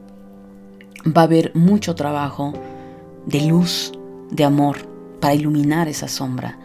[1.07, 2.53] va a haber mucho trabajo
[3.27, 3.93] de luz,
[4.31, 4.77] de amor,
[5.21, 6.59] para iluminar esa sombra.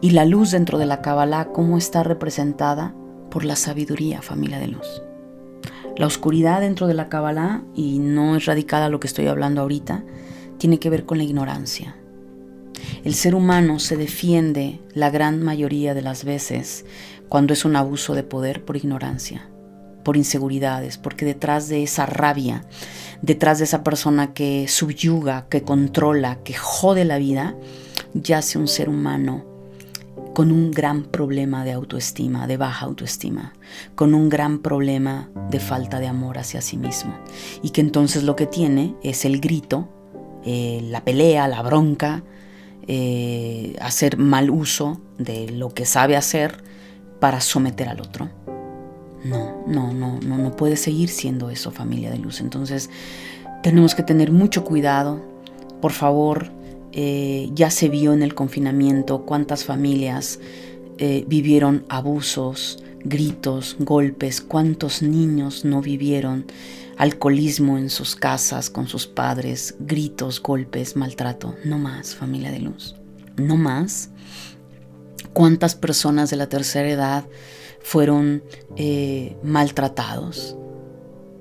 [0.00, 2.92] Y la luz dentro de la Kabbalah, ¿cómo está representada?
[3.30, 5.02] Por la sabiduría, familia de luz.
[5.96, 9.62] La oscuridad dentro de la Kabbalah, y no es radical a lo que estoy hablando
[9.62, 10.04] ahorita,
[10.58, 11.96] tiene que ver con la ignorancia.
[13.04, 16.84] El ser humano se defiende la gran mayoría de las veces
[17.28, 19.48] cuando es un abuso de poder por ignorancia,
[20.04, 22.64] por inseguridades, porque detrás de esa rabia,
[23.22, 27.56] detrás de esa persona que subyuga, que controla, que jode la vida,
[28.14, 29.44] yace un ser humano
[30.36, 33.54] con un gran problema de autoestima, de baja autoestima,
[33.94, 37.14] con un gran problema de falta de amor hacia sí mismo.
[37.62, 39.88] Y que entonces lo que tiene es el grito,
[40.44, 42.22] eh, la pelea, la bronca,
[42.88, 46.62] eh, hacer mal uso de lo que sabe hacer
[47.20, 48.28] para someter al otro.
[49.24, 52.40] No, no, no, no, no puede seguir siendo eso familia de luz.
[52.40, 52.90] Entonces
[53.62, 55.20] tenemos que tener mucho cuidado.
[55.80, 56.50] Por favor,
[56.92, 60.38] eh, ya se vio en el confinamiento cuántas familias
[60.98, 66.46] eh, vivieron abusos, gritos, golpes, cuántos niños no vivieron
[66.96, 71.54] alcoholismo en sus casas con sus padres, gritos, golpes, maltrato.
[71.64, 72.96] No más, familia de luz.
[73.36, 74.10] No más.
[75.32, 77.24] ¿Cuántas personas de la tercera edad
[77.80, 78.42] fueron
[78.76, 80.56] eh, maltratados?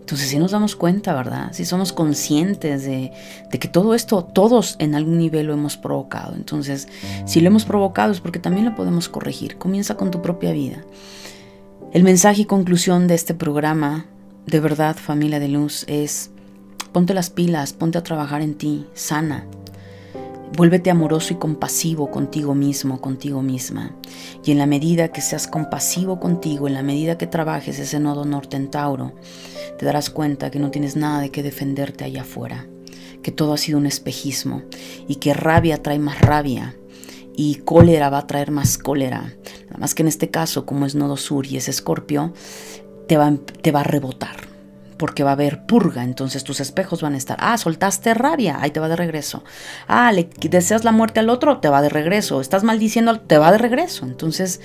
[0.01, 1.51] Entonces si nos damos cuenta, ¿verdad?
[1.53, 3.11] Si somos conscientes de,
[3.49, 6.35] de, que todo esto, todos en algún nivel lo hemos provocado.
[6.35, 6.87] Entonces,
[7.25, 9.57] si lo hemos provocado es porque también lo podemos corregir.
[9.57, 10.83] Comienza con tu propia vida.
[11.95, 14.05] El mensaje y conclusión de este programa
[14.45, 16.29] de verdad, familia de luz, es
[16.91, 19.45] ponte las pilas, ponte a trabajar en ti, sana.
[20.57, 23.95] Vuélvete amoroso y compasivo contigo mismo, contigo misma.
[24.43, 28.25] Y en la medida que seas compasivo contigo, en la medida que trabajes ese nodo
[28.25, 32.67] norte te darás cuenta que no tienes nada de qué defenderte allá afuera,
[33.23, 34.63] que todo ha sido un espejismo
[35.07, 36.75] y que rabia trae más rabia
[37.35, 39.21] y cólera va a traer más cólera.
[39.65, 42.33] Nada más que en este caso, como es nodo sur y es escorpio,
[43.07, 44.35] te va, te va a rebotar,
[44.97, 48.71] porque va a haber purga, entonces tus espejos van a estar, ah, soltaste rabia, ahí
[48.71, 49.43] te va de regreso.
[49.87, 52.41] Ah, le deseas la muerte al otro, te va de regreso.
[52.41, 54.05] Estás maldiciendo, te va de regreso.
[54.05, 54.61] Entonces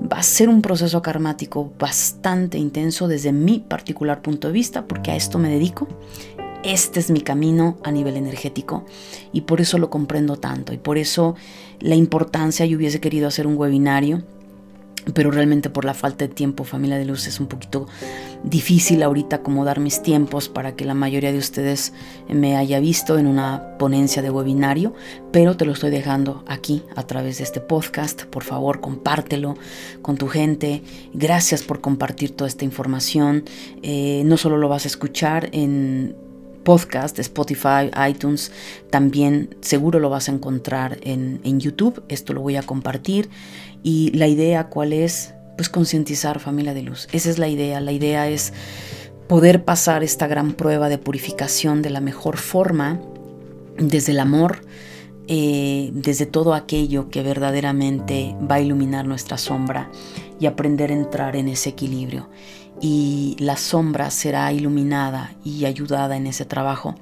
[0.00, 5.10] va a ser un proceso karmático bastante intenso desde mi particular punto de vista, porque
[5.10, 5.88] a esto me dedico.
[6.64, 8.86] Este es mi camino a nivel energético
[9.32, 11.34] y por eso lo comprendo tanto y por eso
[11.80, 14.22] la importancia, yo hubiese querido hacer un webinario
[15.12, 17.86] pero realmente por la falta de tiempo, familia de luz, es un poquito
[18.42, 21.92] difícil ahorita acomodar mis tiempos para que la mayoría de ustedes
[22.28, 24.94] me haya visto en una ponencia de webinario,
[25.30, 28.24] pero te lo estoy dejando aquí a través de este podcast.
[28.24, 29.56] Por favor, compártelo
[30.00, 30.82] con tu gente.
[31.12, 33.44] Gracias por compartir toda esta información.
[33.82, 36.16] Eh, no solo lo vas a escuchar en
[36.64, 38.50] podcast, Spotify, iTunes,
[38.90, 42.02] también seguro lo vas a encontrar en, YouTube.
[42.08, 43.28] Esto lo voy a compartir.
[43.82, 47.06] Y la idea cuál es, pues concientizar familia de luz.
[47.12, 47.80] Esa es la idea.
[47.80, 48.52] La idea es
[49.28, 53.00] poder pasar esta gran prueba de purificación de la mejor forma,
[53.76, 54.62] desde el amor,
[55.26, 59.90] eh, desde todo aquello que verdaderamente va a iluminar nuestra sombra
[60.38, 62.28] y aprender a entrar en ese equilibrio.
[62.86, 66.96] Y la sombra será iluminada y ayudada en ese trabajo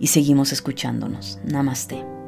[0.00, 1.38] y seguimos escuchándonos.
[1.44, 2.19] Namaste.